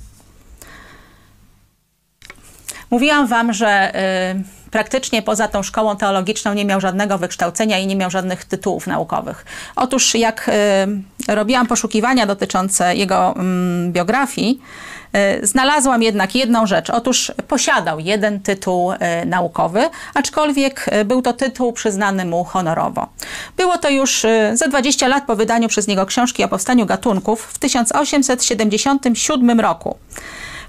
Mówiłam 2.90 3.26
Wam, 3.26 3.52
że 3.52 3.92
y, 4.36 4.61
praktycznie 4.72 5.22
poza 5.22 5.48
tą 5.48 5.62
szkołą 5.62 5.96
teologiczną 5.96 6.54
nie 6.54 6.64
miał 6.64 6.80
żadnego 6.80 7.18
wykształcenia 7.18 7.78
i 7.78 7.86
nie 7.86 7.96
miał 7.96 8.10
żadnych 8.10 8.44
tytułów 8.44 8.86
naukowych. 8.86 9.44
Otóż 9.76 10.14
jak 10.14 10.50
y, 11.28 11.34
robiłam 11.34 11.66
poszukiwania 11.66 12.26
dotyczące 12.26 12.96
jego 12.96 13.34
y, 13.88 13.90
biografii, 13.90 14.60
E, 15.12 15.46
znalazłam 15.46 16.02
jednak 16.02 16.34
jedną 16.34 16.66
rzecz. 16.66 16.90
Otóż 16.90 17.32
posiadał 17.48 18.00
jeden 18.00 18.40
tytuł 18.40 18.92
e, 18.92 19.26
naukowy, 19.26 19.88
aczkolwiek 20.14 20.86
był 21.04 21.22
to 21.22 21.32
tytuł 21.32 21.72
przyznany 21.72 22.24
mu 22.24 22.44
honorowo. 22.44 23.08
Było 23.56 23.78
to 23.78 23.90
już 23.90 24.26
za 24.52 24.68
20 24.68 25.08
lat 25.08 25.24
po 25.26 25.36
wydaniu 25.36 25.68
przez 25.68 25.86
niego 25.86 26.06
książki 26.06 26.44
o 26.44 26.48
powstaniu 26.48 26.86
gatunków 26.86 27.42
w 27.42 27.58
1877 27.58 29.60
roku. 29.60 29.96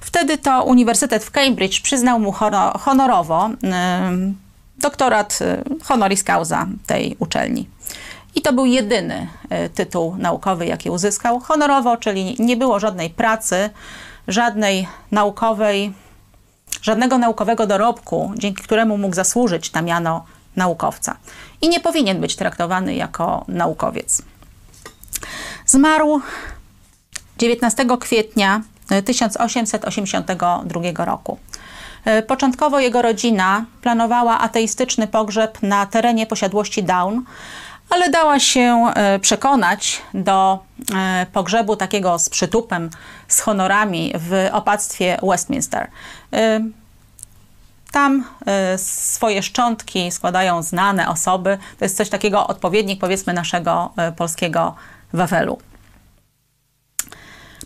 Wtedy 0.06 0.38
to 0.38 0.64
Uniwersytet 0.64 1.24
w 1.24 1.32
Cambridge 1.32 1.82
przyznał 1.82 2.20
mu 2.20 2.34
honorowo 2.80 3.50
doktorat 4.78 5.40
honoris 5.84 6.24
causa 6.24 6.68
tej 6.86 7.16
uczelni. 7.20 7.70
I 8.36 8.42
to 8.42 8.54
był 8.54 8.66
jedyny 8.66 9.28
tytuł 9.74 10.16
naukowy, 10.18 10.66
jaki 10.66 10.90
uzyskał 10.90 11.40
honorowo, 11.40 11.98
czyli 11.98 12.36
nie 12.40 12.58
było 12.58 12.80
żadnej 12.80 13.10
pracy, 13.10 13.70
żadnej 14.28 14.88
naukowej, 15.12 15.94
żadnego 16.82 17.18
naukowego 17.18 17.68
dorobku, 17.68 18.32
dzięki 18.38 18.64
któremu 18.64 18.98
mógł 18.98 19.16
zasłużyć 19.16 19.74
na 19.74 19.82
miano 19.82 20.26
naukowca. 20.56 21.18
I 21.62 21.70
nie 21.70 21.80
powinien 21.80 22.22
być 22.22 22.36
traktowany 22.36 22.96
jako 22.96 23.46
naukowiec. 23.48 24.22
Zmarł 25.66 26.22
19 27.38 27.86
kwietnia 28.00 28.62
1882 29.06 31.06
roku. 31.06 31.38
Początkowo 32.28 32.80
jego 32.80 33.02
rodzina 33.02 33.66
planowała 33.82 34.40
ateistyczny 34.40 35.08
pogrzeb 35.08 35.62
na 35.62 35.86
terenie 35.86 36.28
posiadłości 36.28 36.84
Down, 36.84 37.24
ale 37.90 38.10
dała 38.10 38.40
się 38.40 38.92
e, 38.96 39.20
przekonać 39.20 40.02
do 40.14 40.60
e, 40.96 41.26
pogrzebu 41.34 41.76
takiego 41.76 42.20
z 42.20 42.30
przytupem, 42.30 42.90
z 43.28 43.40
honorami 43.40 44.14
w 44.16 44.50
opactwie 44.52 45.20
Westminster. 45.24 45.88
E, 46.34 46.60
Tam 47.92 48.24
swoje 48.78 49.44
szczątki 49.44 50.12
składają 50.12 50.64
znane 50.64 51.10
osoby. 51.10 51.58
To 51.80 51.86
jest 51.86 51.98
coś 51.98 52.10
takiego, 52.10 52.48
odpowiednik 52.48 53.00
powiedzmy 53.00 53.34
naszego 53.34 53.94
polskiego 54.18 54.76
Wawelu. 55.14 55.58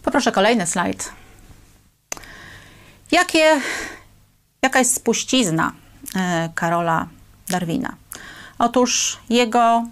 Poproszę 0.07 0.31
kolejny 0.31 0.67
slajd. 0.67 1.11
Jakie, 3.11 3.61
jaka 4.61 4.79
jest 4.79 4.95
spuścizna 4.95 5.71
y, 6.05 6.19
Karola 6.55 7.07
Darwina? 7.49 7.95
Otóż 8.59 9.17
jego 9.29 9.83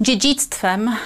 dziedzictwem 0.00 0.96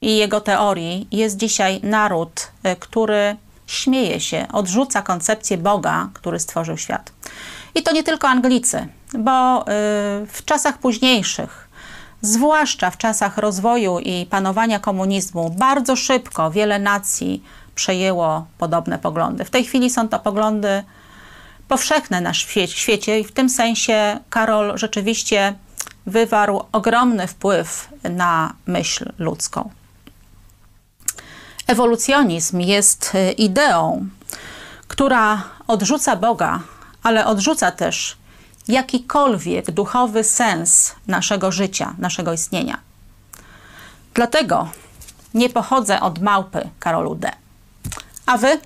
i 0.00 0.16
jego 0.16 0.40
teorii 0.40 1.08
jest 1.12 1.36
dzisiaj 1.36 1.80
naród, 1.82 2.48
który 2.80 3.36
śmieje 3.66 4.20
się, 4.20 4.46
odrzuca 4.52 5.02
koncepcję 5.02 5.58
Boga, 5.58 6.08
który 6.14 6.40
stworzył 6.40 6.76
świat. 6.76 7.12
I 7.74 7.82
to 7.82 7.92
nie 7.92 8.02
tylko 8.02 8.28
Anglicy, 8.28 8.88
bo 9.18 9.62
y, 9.62 9.64
w 10.26 10.42
czasach 10.44 10.78
późniejszych, 10.78 11.65
zwłaszcza 12.26 12.90
w 12.90 12.96
czasach 12.96 13.38
rozwoju 13.38 13.98
i 13.98 14.26
panowania 14.26 14.78
komunizmu, 14.78 15.50
bardzo 15.50 15.96
szybko 15.96 16.50
wiele 16.50 16.78
nacji 16.78 17.42
przejęło 17.74 18.46
podobne 18.58 18.98
poglądy. 18.98 19.44
W 19.44 19.50
tej 19.50 19.64
chwili 19.64 19.90
są 19.90 20.08
to 20.08 20.18
poglądy 20.18 20.82
powszechne 21.68 22.20
na 22.20 22.34
świecie 22.34 23.20
i 23.20 23.24
w 23.24 23.32
tym 23.32 23.48
sensie 23.48 24.18
Karol 24.30 24.78
rzeczywiście 24.78 25.54
wywarł 26.06 26.62
ogromny 26.72 27.26
wpływ 27.26 27.88
na 28.10 28.54
myśl 28.66 29.12
ludzką. 29.18 29.70
Ewolucjonizm 31.66 32.60
jest 32.60 33.12
y, 33.14 33.32
ideą, 33.32 34.08
która 34.88 35.42
odrzuca 35.66 36.16
Boga, 36.16 36.60
ale 37.02 37.26
odrzuca 37.26 37.70
też 37.70 38.16
jakikolwiek 38.68 39.70
duchowy 39.70 40.24
sens 40.24 40.94
naszego 41.06 41.52
życia, 41.52 41.94
naszego 41.98 42.32
istnienia. 42.32 42.78
Dlatego 44.14 44.68
nie 45.34 45.50
pochodzę 45.50 46.00
od 46.00 46.18
małpy 46.18 46.68
Karolu 46.78 47.14
D. 47.14 47.30
A 48.26 48.38
wy? 48.38 48.60